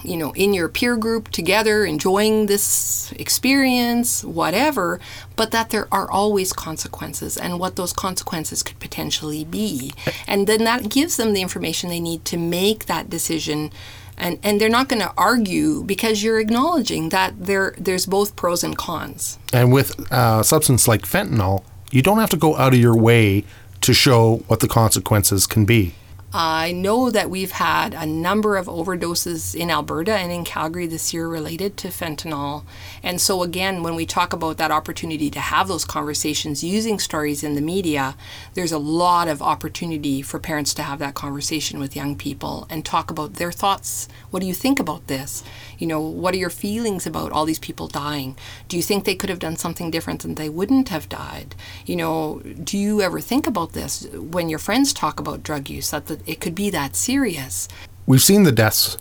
you 0.04 0.16
know 0.16 0.32
in 0.32 0.52
your 0.54 0.68
peer 0.68 0.96
group 0.96 1.28
together 1.28 1.84
enjoying 1.84 2.46
this 2.46 3.12
experience 3.12 4.24
whatever 4.24 4.98
but 5.36 5.50
that 5.50 5.70
there 5.70 5.86
are 5.92 6.10
always 6.10 6.52
consequences 6.52 7.36
and 7.36 7.58
what 7.58 7.76
those 7.76 7.92
consequences 7.92 8.62
could 8.62 8.78
potentially 8.78 9.44
be. 9.44 9.92
And 10.26 10.46
then 10.46 10.64
that 10.64 10.88
gives 10.88 11.16
them 11.16 11.32
the 11.32 11.42
information 11.42 11.88
they 11.90 12.00
need 12.00 12.24
to 12.26 12.36
make 12.36 12.86
that 12.86 13.10
decision. 13.10 13.72
And, 14.16 14.38
and 14.42 14.60
they're 14.60 14.68
not 14.68 14.88
going 14.88 15.02
to 15.02 15.12
argue 15.16 15.82
because 15.82 16.22
you're 16.22 16.38
acknowledging 16.38 17.08
that 17.08 17.44
there 17.44 17.74
there's 17.78 18.06
both 18.06 18.36
pros 18.36 18.62
and 18.62 18.76
cons. 18.76 19.38
And 19.52 19.72
with 19.72 19.98
a 20.12 20.44
substance 20.44 20.86
like 20.86 21.02
fentanyl 21.02 21.64
you 21.90 22.02
don't 22.02 22.18
have 22.18 22.30
to 22.30 22.36
go 22.36 22.56
out 22.56 22.72
of 22.72 22.80
your 22.80 22.96
way 22.96 23.44
to 23.82 23.92
show 23.92 24.36
what 24.46 24.60
the 24.60 24.68
consequences 24.68 25.46
can 25.46 25.64
be. 25.64 25.94
I 26.34 26.72
know 26.72 27.10
that 27.10 27.28
we've 27.28 27.50
had 27.50 27.92
a 27.92 28.06
number 28.06 28.56
of 28.56 28.66
overdoses 28.66 29.54
in 29.54 29.70
Alberta 29.70 30.14
and 30.14 30.32
in 30.32 30.44
Calgary 30.44 30.86
this 30.86 31.12
year 31.12 31.28
related 31.28 31.76
to 31.78 31.88
fentanyl. 31.88 32.64
And 33.02 33.20
so, 33.20 33.42
again, 33.42 33.82
when 33.82 33.94
we 33.94 34.06
talk 34.06 34.32
about 34.32 34.56
that 34.56 34.70
opportunity 34.70 35.28
to 35.28 35.40
have 35.40 35.68
those 35.68 35.84
conversations 35.84 36.64
using 36.64 36.98
stories 36.98 37.44
in 37.44 37.54
the 37.54 37.60
media, 37.60 38.16
there's 38.54 38.72
a 38.72 38.78
lot 38.78 39.28
of 39.28 39.42
opportunity 39.42 40.22
for 40.22 40.38
parents 40.38 40.72
to 40.74 40.82
have 40.82 40.98
that 41.00 41.14
conversation 41.14 41.78
with 41.78 41.94
young 41.94 42.16
people 42.16 42.66
and 42.70 42.82
talk 42.82 43.10
about 43.10 43.34
their 43.34 43.52
thoughts. 43.52 44.08
What 44.30 44.40
do 44.40 44.46
you 44.46 44.54
think 44.54 44.80
about 44.80 45.08
this? 45.08 45.44
You 45.78 45.86
know, 45.86 46.00
what 46.00 46.32
are 46.32 46.38
your 46.38 46.48
feelings 46.48 47.06
about 47.06 47.32
all 47.32 47.44
these 47.44 47.58
people 47.58 47.88
dying? 47.88 48.38
Do 48.68 48.78
you 48.78 48.82
think 48.82 49.04
they 49.04 49.16
could 49.16 49.28
have 49.28 49.38
done 49.38 49.56
something 49.56 49.90
different 49.90 50.24
and 50.24 50.38
they 50.38 50.48
wouldn't 50.48 50.88
have 50.88 51.10
died? 51.10 51.54
You 51.84 51.96
know, 51.96 52.40
do 52.40 52.78
you 52.78 53.02
ever 53.02 53.20
think 53.20 53.46
about 53.46 53.74
this 53.74 54.06
when 54.14 54.48
your 54.48 54.58
friends 54.58 54.94
talk 54.94 55.20
about 55.20 55.42
drug 55.42 55.68
use 55.68 55.90
that 55.90 56.21
it 56.26 56.40
could 56.40 56.54
be 56.54 56.70
that 56.70 56.96
serious? 56.96 57.68
We've 58.06 58.22
seen 58.22 58.42
the 58.42 58.52
deaths 58.52 58.98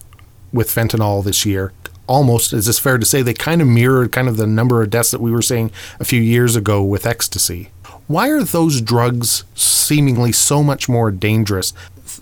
with 0.54 0.70
fentanyl 0.70 1.24
this 1.24 1.46
year. 1.46 1.74
Almost, 2.08 2.54
is 2.54 2.66
this 2.66 2.80
fair 2.80 2.98
to 2.98 3.06
say, 3.06 3.22
they 3.22 3.34
kind 3.34 3.62
of 3.62 3.68
mirrored 3.68 4.12
kind 4.12 4.28
of 4.28 4.38
the 4.38 4.48
number 4.48 4.82
of 4.82 4.90
deaths 4.90 5.12
that 5.12 5.22
we 5.22 5.32
were 5.32 5.42
seeing 5.42 5.72
a 6.00 6.06
few 6.06 6.22
years 6.22 6.56
ago 6.56 6.84
with 6.84 7.06
ecstasy. 7.06 7.70
Why 8.08 8.30
are 8.30 8.44
those 8.44 8.82
drugs 8.82 9.46
seemingly 9.56 10.34
so 10.34 10.62
much 10.62 10.90
more 10.90 11.12
dangerous 11.12 11.74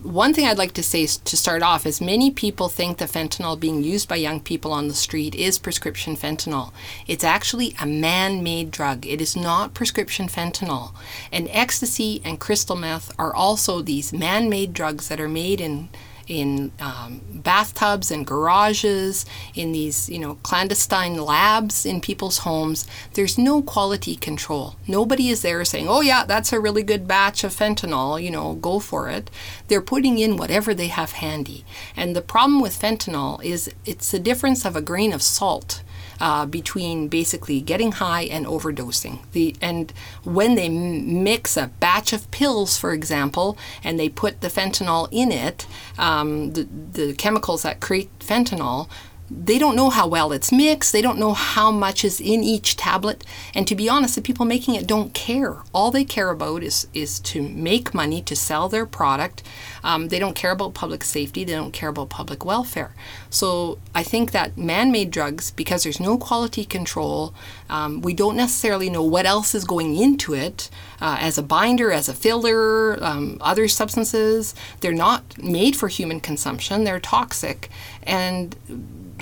one 0.03 0.33
thing 0.33 0.45
I'd 0.45 0.57
like 0.57 0.73
to 0.73 0.83
say 0.83 1.05
to 1.05 1.37
start 1.37 1.61
off 1.61 1.85
is 1.85 1.99
many 1.99 2.31
people 2.31 2.69
think 2.69 2.97
the 2.97 3.05
fentanyl 3.05 3.59
being 3.59 3.83
used 3.83 4.07
by 4.07 4.15
young 4.15 4.39
people 4.39 4.71
on 4.71 4.87
the 4.87 4.93
street 4.93 5.35
is 5.35 5.59
prescription 5.59 6.15
fentanyl. 6.15 6.71
It's 7.07 7.23
actually 7.23 7.75
a 7.81 7.85
man 7.85 8.41
made 8.43 8.71
drug, 8.71 9.05
it 9.05 9.21
is 9.21 9.35
not 9.35 9.73
prescription 9.73 10.27
fentanyl. 10.27 10.93
And 11.31 11.47
ecstasy 11.51 12.21
and 12.23 12.39
crystal 12.39 12.75
meth 12.75 13.11
are 13.19 13.33
also 13.33 13.81
these 13.81 14.13
man 14.13 14.49
made 14.49 14.73
drugs 14.73 15.07
that 15.09 15.19
are 15.19 15.29
made 15.29 15.59
in 15.59 15.89
in 16.29 16.71
um, 16.79 17.21
bathtubs 17.33 18.11
and 18.11 18.25
garages, 18.25 19.25
in 19.55 19.73
these 19.73 20.07
you 20.07 20.19
know 20.19 20.35
clandestine 20.43 21.17
labs 21.17 21.85
in 21.85 21.99
people's 21.99 22.39
homes. 22.39 22.87
There's 23.15 23.37
no 23.37 23.61
quality 23.61 24.15
control. 24.15 24.75
Nobody 24.87 25.29
is 25.29 25.41
there 25.41 25.65
saying, 25.65 25.89
"Oh 25.89 26.01
yeah, 26.01 26.23
that's 26.23 26.53
a 26.53 26.59
really 26.59 26.83
good 26.83 27.07
batch 27.07 27.43
of 27.43 27.53
fentanyl. 27.53 28.21
You 28.21 28.31
know, 28.31 28.53
go 28.53 28.79
for 28.79 29.09
it." 29.09 29.29
They're 29.67 29.81
putting 29.81 30.19
in 30.19 30.37
whatever 30.37 30.73
they 30.73 30.87
have 30.87 31.13
handy. 31.13 31.65
And 31.97 32.15
the 32.15 32.21
problem 32.21 32.61
with 32.61 32.79
fentanyl 32.79 33.43
is 33.43 33.69
it's 33.85 34.11
the 34.11 34.19
difference 34.19 34.63
of 34.65 34.75
a 34.75 34.81
grain 34.81 35.11
of 35.11 35.21
salt 35.21 35.81
uh, 36.19 36.45
between 36.45 37.07
basically 37.07 37.61
getting 37.61 37.93
high 37.93 38.23
and 38.23 38.45
overdosing. 38.45 39.19
The 39.31 39.55
and 39.61 39.93
when 40.23 40.55
they 40.55 40.69
mix 40.69 41.57
a 41.57 41.67
batch 41.79 42.13
of 42.13 42.29
pills, 42.31 42.77
for 42.77 42.93
example, 42.93 43.57
and 43.83 43.99
they 43.99 44.09
put 44.09 44.41
the 44.41 44.47
fentanyl 44.47 45.07
in 45.11 45.31
it, 45.31 45.67
um, 45.97 46.53
the 46.53 46.63
the 46.63 47.13
chemicals 47.13 47.63
that 47.63 47.79
create 47.79 48.09
fentanyl 48.19 48.89
they 49.31 49.59
don't 49.59 49.75
know 49.75 49.89
how 49.89 50.07
well 50.07 50.31
it's 50.31 50.51
mixed. 50.51 50.91
They 50.91 51.01
don't 51.01 51.19
know 51.19 51.33
how 51.33 51.71
much 51.71 52.03
is 52.03 52.19
in 52.19 52.43
each 52.43 52.75
tablet. 52.75 53.23
And 53.53 53.67
to 53.67 53.75
be 53.75 53.87
honest, 53.87 54.15
the 54.15 54.21
people 54.21 54.45
making 54.45 54.75
it 54.75 54.87
don't 54.87 55.13
care. 55.13 55.57
All 55.73 55.91
they 55.91 56.03
care 56.03 56.29
about 56.29 56.63
is, 56.63 56.87
is 56.93 57.19
to 57.21 57.41
make 57.41 57.93
money 57.93 58.21
to 58.23 58.35
sell 58.35 58.69
their 58.69 58.85
product. 58.85 59.43
Um, 59.83 60.07
they 60.07 60.19
don't 60.19 60.35
care 60.35 60.51
about 60.51 60.73
public 60.73 61.03
safety. 61.03 61.43
They 61.43 61.53
don't 61.53 61.71
care 61.73 61.89
about 61.89 62.09
public 62.09 62.43
welfare. 62.43 62.95
So 63.29 63.77
I 63.93 64.03
think 64.03 64.31
that 64.31 64.57
man 64.57 64.91
made 64.91 65.11
drugs, 65.11 65.51
because 65.51 65.83
there's 65.83 65.99
no 65.99 66.17
quality 66.17 66.65
control, 66.65 67.33
um, 67.69 68.01
we 68.01 68.13
don't 68.13 68.35
necessarily 68.35 68.89
know 68.89 69.03
what 69.03 69.25
else 69.25 69.53
is 69.53 69.63
going 69.63 69.95
into 69.95 70.33
it 70.33 70.69
uh, 70.99 71.17
as 71.19 71.37
a 71.37 71.43
binder, 71.43 71.91
as 71.91 72.09
a 72.09 72.13
filler, 72.13 73.01
um, 73.03 73.37
other 73.41 73.67
substances. 73.67 74.55
They're 74.79 74.91
not 74.91 75.37
made 75.41 75.75
for 75.75 75.87
human 75.87 76.19
consumption, 76.19 76.83
they're 76.83 76.99
toxic. 76.99 77.69
And 78.03 78.55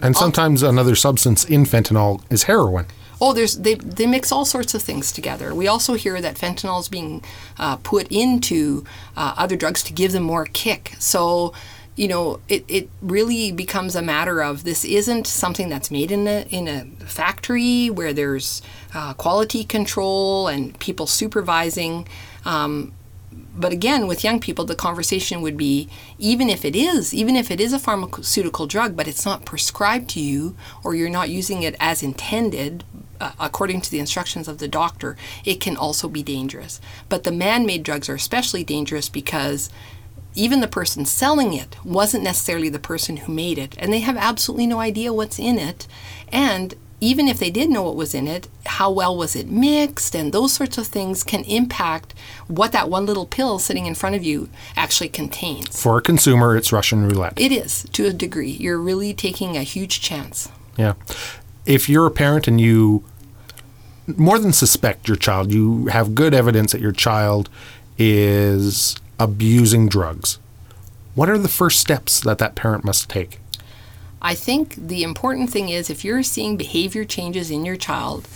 and 0.01 0.15
sometimes 0.15 0.63
another 0.63 0.95
substance 0.95 1.45
in 1.45 1.63
fentanyl 1.63 2.21
is 2.29 2.43
heroin. 2.43 2.85
Oh, 3.19 3.33
there's 3.33 3.57
they 3.57 3.75
they 3.75 4.05
mix 4.05 4.31
all 4.31 4.45
sorts 4.45 4.73
of 4.75 4.81
things 4.81 5.11
together. 5.11 5.53
We 5.53 5.67
also 5.67 5.95
hear 5.95 6.21
that 6.21 6.35
fentanyl 6.35 6.79
is 6.79 6.87
being 6.87 7.23
uh, 7.57 7.77
put 7.77 8.07
into 8.11 8.83
uh, 9.15 9.33
other 9.37 9.55
drugs 9.55 9.83
to 9.83 9.93
give 9.93 10.11
them 10.11 10.23
more 10.23 10.45
kick. 10.45 10.93
So, 10.99 11.53
you 11.95 12.07
know, 12.07 12.39
it, 12.47 12.63
it 12.67 12.89
really 13.01 13.51
becomes 13.51 13.95
a 13.95 14.03
matter 14.03 14.43
of 14.43 14.63
this 14.63 14.85
isn't 14.85 15.25
something 15.25 15.67
that's 15.67 15.89
made 15.89 16.11
in 16.11 16.27
a 16.27 16.45
in 16.49 16.67
a 16.67 16.85
factory 17.05 17.89
where 17.89 18.13
there's 18.13 18.61
uh, 18.93 19.13
quality 19.13 19.63
control 19.63 20.47
and 20.47 20.79
people 20.79 21.07
supervising. 21.07 22.07
Um, 22.45 22.93
but 23.31 23.73
again 23.73 24.07
with 24.07 24.23
young 24.23 24.39
people 24.39 24.65
the 24.65 24.75
conversation 24.75 25.41
would 25.41 25.57
be 25.57 25.89
even 26.17 26.49
if 26.49 26.63
it 26.63 26.75
is 26.75 27.13
even 27.13 27.35
if 27.35 27.51
it 27.51 27.59
is 27.59 27.73
a 27.73 27.79
pharmaceutical 27.79 28.67
drug 28.67 28.95
but 28.95 29.07
it's 29.07 29.25
not 29.25 29.45
prescribed 29.45 30.09
to 30.09 30.19
you 30.19 30.55
or 30.83 30.95
you're 30.95 31.09
not 31.09 31.29
using 31.29 31.63
it 31.63 31.75
as 31.79 32.03
intended 32.03 32.83
uh, 33.19 33.31
according 33.39 33.81
to 33.81 33.91
the 33.91 33.99
instructions 33.99 34.47
of 34.47 34.59
the 34.59 34.67
doctor 34.67 35.17
it 35.45 35.59
can 35.59 35.75
also 35.75 36.07
be 36.07 36.23
dangerous. 36.23 36.79
But 37.09 37.23
the 37.23 37.31
man-made 37.31 37.83
drugs 37.83 38.09
are 38.09 38.15
especially 38.15 38.63
dangerous 38.63 39.09
because 39.09 39.69
even 40.35 40.61
the 40.61 40.67
person 40.67 41.05
selling 41.05 41.53
it 41.53 41.83
wasn't 41.83 42.23
necessarily 42.23 42.69
the 42.69 42.79
person 42.79 43.17
who 43.17 43.33
made 43.33 43.57
it 43.57 43.75
and 43.79 43.91
they 43.91 44.01
have 44.01 44.17
absolutely 44.17 44.67
no 44.67 44.79
idea 44.79 45.13
what's 45.13 45.39
in 45.39 45.57
it 45.57 45.87
and 46.31 46.75
even 46.99 47.27
if 47.27 47.37
they 47.39 47.51
did 47.51 47.69
know 47.69 47.83
what 47.83 47.95
was 47.95 48.15
in 48.15 48.27
it, 48.27 48.47
how 48.65 48.89
well 48.91 49.15
was 49.15 49.35
it 49.35 49.47
mixed, 49.49 50.15
and 50.15 50.33
those 50.33 50.53
sorts 50.53 50.77
of 50.77 50.87
things 50.87 51.23
can 51.23 51.43
impact 51.43 52.13
what 52.47 52.71
that 52.71 52.89
one 52.89 53.05
little 53.05 53.25
pill 53.25 53.59
sitting 53.59 53.85
in 53.85 53.93
front 53.93 54.15
of 54.15 54.23
you 54.23 54.49
actually 54.75 55.09
contains. 55.09 55.81
For 55.81 55.97
a 55.97 56.01
consumer, 56.01 56.55
it's 56.55 56.71
Russian 56.71 57.07
roulette. 57.07 57.39
It 57.39 57.51
is, 57.51 57.83
to 57.93 58.07
a 58.07 58.13
degree. 58.13 58.51
You're 58.51 58.79
really 58.79 59.13
taking 59.13 59.55
a 59.55 59.63
huge 59.63 60.01
chance. 60.01 60.49
Yeah. 60.75 60.93
If 61.65 61.87
you're 61.87 62.07
a 62.07 62.11
parent 62.11 62.47
and 62.47 62.59
you 62.59 63.03
more 64.15 64.39
than 64.39 64.53
suspect 64.53 65.07
your 65.07 65.17
child, 65.17 65.51
you 65.51 65.87
have 65.87 66.15
good 66.15 66.33
evidence 66.33 66.71
that 66.71 66.81
your 66.81 66.93
child 66.93 67.49
is 67.97 68.95
abusing 69.19 69.89
drugs, 69.89 70.39
what 71.13 71.29
are 71.29 71.37
the 71.37 71.49
first 71.49 71.79
steps 71.79 72.21
that 72.21 72.37
that 72.37 72.55
parent 72.55 72.83
must 72.83 73.09
take? 73.09 73.39
I 74.27 74.35
think 74.35 74.75
the 74.75 75.03
important 75.03 75.51
thing 75.51 75.69
is 75.69 75.89
if 75.89 76.03
you're 76.03 76.21
seeing 76.21 76.57
behavior 76.57 77.05
changes 77.05 77.49
in 77.49 77.63
your 77.63 77.77
child, 77.77 78.27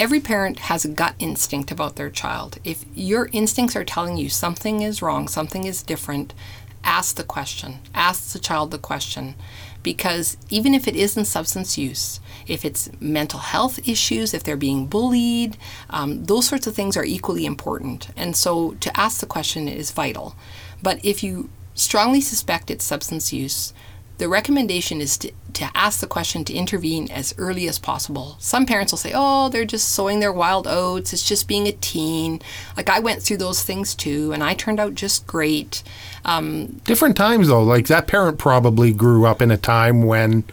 every 0.00 0.18
parent 0.18 0.58
has 0.58 0.84
a 0.84 0.88
gut 0.88 1.14
instinct 1.20 1.70
about 1.70 1.94
their 1.94 2.10
child. 2.10 2.58
If 2.64 2.84
your 2.92 3.28
instincts 3.30 3.76
are 3.76 3.84
telling 3.84 4.16
you 4.16 4.28
something 4.28 4.82
is 4.82 5.00
wrong, 5.00 5.28
something 5.28 5.62
is 5.62 5.84
different, 5.84 6.34
ask 6.82 7.14
the 7.14 7.22
question. 7.22 7.78
Ask 7.94 8.32
the 8.32 8.40
child 8.40 8.72
the 8.72 8.78
question. 8.78 9.36
Because 9.84 10.36
even 10.50 10.74
if 10.74 10.88
it 10.88 10.96
isn't 10.96 11.26
substance 11.26 11.78
use, 11.78 12.18
if 12.48 12.64
it's 12.64 12.90
mental 12.98 13.38
health 13.38 13.88
issues, 13.88 14.34
if 14.34 14.42
they're 14.42 14.56
being 14.56 14.88
bullied, 14.88 15.56
um, 15.90 16.24
those 16.24 16.48
sorts 16.48 16.66
of 16.66 16.74
things 16.74 16.96
are 16.96 17.04
equally 17.04 17.46
important. 17.46 18.08
And 18.16 18.36
so 18.36 18.72
to 18.80 18.98
ask 18.98 19.20
the 19.20 19.26
question 19.26 19.68
is 19.68 19.92
vital. 19.92 20.34
But 20.82 20.98
if 21.04 21.22
you 21.22 21.48
strongly 21.74 22.20
suspect 22.20 22.72
it's 22.72 22.84
substance 22.84 23.32
use, 23.32 23.72
the 24.18 24.28
recommendation 24.28 25.00
is 25.00 25.18
to, 25.18 25.32
to 25.54 25.70
ask 25.74 26.00
the 26.00 26.06
question 26.06 26.44
to 26.44 26.52
intervene 26.54 27.10
as 27.10 27.34
early 27.38 27.66
as 27.68 27.78
possible. 27.78 28.36
Some 28.38 28.66
parents 28.66 28.92
will 28.92 28.98
say, 28.98 29.12
oh, 29.14 29.48
they're 29.48 29.64
just 29.64 29.88
sowing 29.88 30.20
their 30.20 30.32
wild 30.32 30.66
oats, 30.66 31.12
it's 31.12 31.26
just 31.26 31.48
being 31.48 31.66
a 31.66 31.72
teen. 31.72 32.40
Like 32.76 32.88
I 32.88 33.00
went 33.00 33.22
through 33.22 33.38
those 33.38 33.62
things 33.62 33.94
too, 33.94 34.32
and 34.32 34.42
I 34.42 34.54
turned 34.54 34.80
out 34.80 34.94
just 34.94 35.26
great. 35.26 35.82
Um, 36.24 36.80
Different 36.84 37.16
times 37.16 37.48
though, 37.48 37.62
like 37.62 37.86
that 37.88 38.06
parent 38.06 38.38
probably 38.38 38.92
grew 38.92 39.26
up 39.26 39.42
in 39.42 39.50
a 39.50 39.56
time 39.56 40.04
when, 40.04 40.44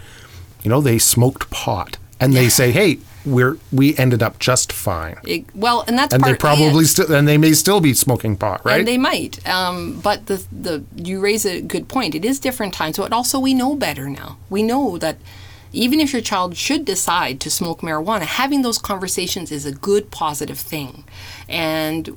you 0.63 0.69
know, 0.69 0.81
they 0.81 0.97
smoked 0.97 1.49
pot 1.49 1.97
and 2.19 2.33
they 2.33 2.49
say, 2.49 2.71
hey, 2.71 2.99
we're 3.29 3.57
we 3.71 3.97
ended 3.97 4.21
up 4.21 4.39
just 4.39 4.71
fine. 4.71 5.17
It, 5.23 5.45
well, 5.55 5.83
and 5.87 5.97
that's 5.97 6.13
and 6.13 6.23
they 6.23 6.35
probably 6.35 6.85
still 6.85 7.13
and 7.13 7.27
they 7.27 7.37
may 7.37 7.53
still 7.53 7.81
be 7.81 7.93
smoking 7.93 8.35
pot, 8.35 8.63
right? 8.65 8.79
And 8.79 8.87
they 8.87 8.97
might. 8.97 9.47
Um, 9.47 9.99
but 10.01 10.25
the 10.25 10.45
the 10.51 10.83
you 10.95 11.19
raise 11.19 11.45
a 11.45 11.61
good 11.61 11.87
point. 11.87 12.15
It 12.15 12.25
is 12.25 12.39
different 12.39 12.73
times, 12.73 12.97
but 12.97 13.13
also 13.13 13.39
we 13.39 13.53
know 13.53 13.75
better 13.75 14.09
now. 14.09 14.37
We 14.49 14.63
know 14.63 14.97
that 14.97 15.17
even 15.71 15.99
if 15.99 16.13
your 16.13 16.21
child 16.21 16.57
should 16.57 16.85
decide 16.85 17.39
to 17.41 17.51
smoke 17.51 17.81
marijuana, 17.81 18.21
having 18.21 18.63
those 18.63 18.77
conversations 18.77 19.51
is 19.51 19.65
a 19.65 19.71
good 19.71 20.09
positive 20.11 20.57
thing, 20.57 21.03
and 21.47 22.09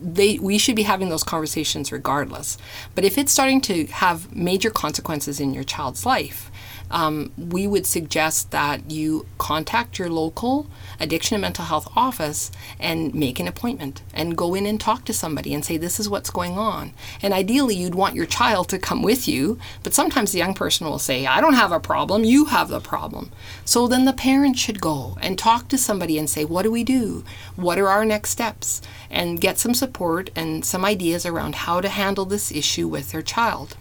they 0.00 0.38
we 0.38 0.58
should 0.58 0.76
be 0.76 0.82
having 0.82 1.08
those 1.08 1.22
conversations 1.22 1.92
regardless. 1.92 2.58
But 2.94 3.04
if 3.04 3.16
it's 3.16 3.32
starting 3.32 3.60
to 3.62 3.86
have 3.86 4.34
major 4.34 4.70
consequences 4.70 5.40
in 5.40 5.54
your 5.54 5.64
child's 5.64 6.04
life, 6.04 6.50
um, 6.92 7.32
we 7.38 7.66
would 7.66 7.86
suggest 7.86 8.50
that 8.50 8.90
you 8.90 9.26
contact 9.38 9.98
your 9.98 10.10
local 10.10 10.66
addiction 11.00 11.34
and 11.36 11.42
mental 11.42 11.64
health 11.64 11.88
office 11.96 12.52
and 12.78 13.14
make 13.14 13.40
an 13.40 13.48
appointment 13.48 14.02
and 14.12 14.36
go 14.36 14.54
in 14.54 14.66
and 14.66 14.78
talk 14.78 15.06
to 15.06 15.12
somebody 15.14 15.54
and 15.54 15.64
say, 15.64 15.78
This 15.78 15.98
is 15.98 16.08
what's 16.08 16.30
going 16.30 16.58
on. 16.58 16.92
And 17.22 17.32
ideally, 17.32 17.74
you'd 17.74 17.94
want 17.94 18.14
your 18.14 18.26
child 18.26 18.68
to 18.68 18.78
come 18.78 19.02
with 19.02 19.26
you, 19.26 19.58
but 19.82 19.94
sometimes 19.94 20.32
the 20.32 20.38
young 20.38 20.54
person 20.54 20.86
will 20.86 20.98
say, 20.98 21.26
I 21.26 21.40
don't 21.40 21.54
have 21.54 21.72
a 21.72 21.80
problem, 21.80 22.24
you 22.24 22.44
have 22.46 22.68
the 22.68 22.80
problem. 22.80 23.32
So 23.64 23.88
then 23.88 24.04
the 24.04 24.12
parent 24.12 24.58
should 24.58 24.80
go 24.80 25.16
and 25.22 25.38
talk 25.38 25.68
to 25.68 25.78
somebody 25.78 26.18
and 26.18 26.28
say, 26.28 26.44
What 26.44 26.62
do 26.62 26.70
we 26.70 26.84
do? 26.84 27.24
What 27.56 27.78
are 27.78 27.88
our 27.88 28.04
next 28.04 28.30
steps? 28.30 28.82
And 29.10 29.40
get 29.40 29.58
some 29.58 29.74
support 29.74 30.30
and 30.36 30.62
some 30.64 30.84
ideas 30.84 31.24
around 31.24 31.54
how 31.54 31.80
to 31.80 31.88
handle 31.88 32.26
this 32.26 32.52
issue 32.52 32.86
with 32.86 33.12
their 33.12 33.22
child. 33.22 33.76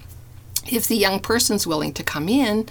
If 0.71 0.87
the 0.87 0.95
young 0.95 1.19
person's 1.19 1.67
willing 1.67 1.93
to 1.93 2.03
come 2.03 2.29
in, 2.29 2.69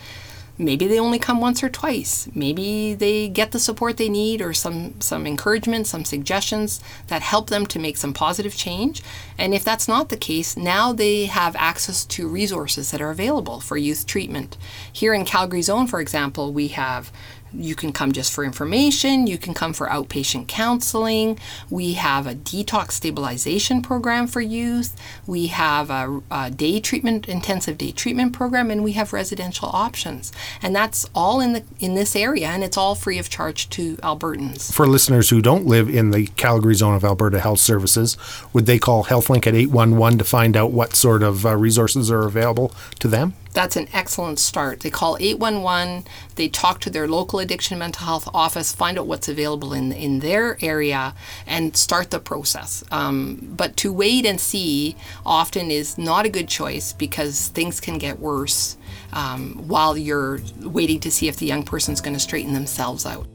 maybe 0.61 0.87
they 0.87 1.01
only 1.01 1.19
come 1.19 1.41
once 1.41 1.63
or 1.63 1.69
twice. 1.71 2.29
Maybe 2.35 2.95
they 2.95 3.29
get 3.29 3.51
the 3.51 3.59
support 3.59 3.97
they 3.97 4.09
need 4.09 4.43
or 4.43 4.53
some 4.53 5.01
some 5.01 5.27
encouragement 5.27 5.87
some 5.87 6.05
suggestions 6.05 6.81
that 7.09 7.23
help 7.23 7.49
them 7.49 7.67
to 7.67 7.79
make 7.79 7.97
some 7.97 8.13
positive 8.13 8.55
change. 8.55 9.03
And 9.39 9.55
if 9.55 9.65
that's 9.65 9.89
not 9.89 10.11
the 10.11 10.17
case 10.17 10.57
now 10.57 10.93
they 10.93 11.27
have 11.27 11.57
access 11.57 12.05
to 12.07 12.29
resources 12.29 12.91
that 12.91 13.01
are 13.01 13.11
available 13.11 13.61
for 13.61 13.77
youth 13.77 14.07
treatment. 14.07 14.57
Here 14.93 15.15
in 15.15 15.25
calgary 15.25 15.63
zone 15.63 15.87
for 15.87 16.01
example 16.01 16.53
we 16.53 16.69
have 16.69 17.11
you 17.53 17.75
can 17.75 17.93
come 17.93 18.13
just 18.13 18.33
for 18.33 18.45
information. 18.45 19.27
You 19.27 19.39
can 19.39 19.55
come 19.55 19.73
for 19.73 19.89
outpatient 19.89 20.49
counseling. 20.49 21.39
We 21.69 21.95
have 21.95 22.27
a 22.27 22.35
detox 22.35 22.93
stabilization 22.93 23.83
program 23.83 24.27
for 24.27 24.41
youth. 24.41 24.97
We 25.27 25.49
have 25.49 25.91
a, 25.91 26.23
a, 26.31 26.51
day 26.51 26.81
treatment, 26.81 27.29
intensive 27.29 27.79
day 27.79 27.93
treatment 27.93 28.33
program, 28.33 28.71
and 28.71 28.85
we 28.85 28.93
have 28.93 29.13
residential 29.13 29.69
options. 29.69 30.33
And 30.63 30.75
that's 30.75 31.09
all 31.15 31.41
in 31.41 31.53
the 31.53 31.65
in 31.79 31.95
this 31.95 32.15
area, 32.15 32.49
and 32.49 32.63
it's 32.63 32.77
all 32.77 32.95
free 32.95 33.19
of 33.19 33.29
charge 33.29 33.69
to 33.71 33.97
Albertans. 33.97 34.73
For 34.73 34.87
listeners 34.87 35.31
who 35.31 35.41
don't 35.41 35.67
live 35.67 35.89
in 35.89 36.11
the 36.11 36.27
Calgary 36.37 36.75
zone 36.75 36.95
of 36.95 37.05
Alberta 37.05 37.41
Health 37.41 37.61
Services, 37.61 38.17
would 38.53 38.67
they 38.67 38.79
call 38.79 39.05
HealthLink 39.05 39.47
at 39.47 39.55
811 39.55 40.19
to 40.19 40.25
find 40.25 40.57
out 40.57 40.73
what 40.73 40.95
sort 40.95 41.23
of 41.23 41.47
uh, 41.47 41.57
resources 41.57 42.11
are 42.11 42.27
available 42.27 42.73
to 42.99 43.09
them? 43.09 43.35
That's 43.53 43.77
an 43.77 43.89
excellent 43.93 44.39
start. 44.39 44.81
They 44.81 44.91
call 44.91 45.17
811, 45.19 46.05
they 46.37 46.49
talk 46.49 46.81
to 46.81 46.91
their 46.91 47.09
local 47.09 47.39
addiction 47.41 47.79
mental 47.79 48.07
health 48.07 48.29
office, 48.33 48.73
find 48.73 48.99
out 48.99 49.07
what's 49.07 49.29
available 49.29 49.73
in, 49.73 49.93
in 49.93 50.21
their 50.21 50.57
area, 50.61 51.15
and 51.47 51.77
start 51.77 52.11
the 52.11 52.21
process. 52.21 52.85
Um, 52.91 53.55
but 53.57 53.77
to 53.79 53.93
wait 53.93 54.25
and 54.25 54.41
see 54.41 54.97
often 55.27 55.71
is 55.71 55.99
not 55.99 56.27
a 56.27 56.29
good 56.29 56.49
choice 56.49 56.93
because 56.93 57.49
things 57.49 57.81
can 57.81 57.99
get 57.99 58.21
worse 58.21 58.77
um, 59.13 59.55
while 59.67 59.99
you're 59.99 60.41
waiting 60.61 61.01
to 61.01 61.11
see 61.11 61.29
if 61.29 61.37
the 61.37 61.47
young 61.47 61.63
person's 61.63 62.01
going 62.01 62.15
to 62.15 62.21
straighten 62.21 62.53
themselves 62.53 63.05
out. 63.05 63.27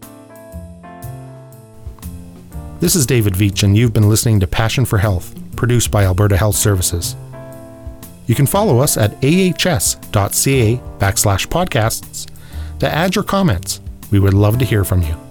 This 2.80 2.96
is 2.96 3.06
David 3.06 3.34
Veach, 3.34 3.64
and 3.64 3.76
you've 3.76 3.94
been 3.94 4.10
listening 4.10 4.40
to 4.42 4.48
Passion 4.48 4.86
for 4.86 4.98
Health, 4.98 5.34
produced 5.56 5.92
by 5.92 6.04
Alberta 6.04 6.38
Health 6.38 6.56
Services. 6.56 7.16
You 8.28 8.36
can 8.36 8.46
follow 8.46 8.80
us 8.80 8.98
at 8.98 9.14
ahs.ca 9.24 10.78
backslash 11.00 11.48
podcasts 11.48 12.28
to 12.80 12.90
add 12.90 13.16
your 13.16 13.24
comments. 13.24 13.82
We 14.12 14.20
would 14.20 14.34
love 14.34 14.60
to 14.60 14.66
hear 14.66 14.84
from 14.84 15.02
you. 15.02 15.25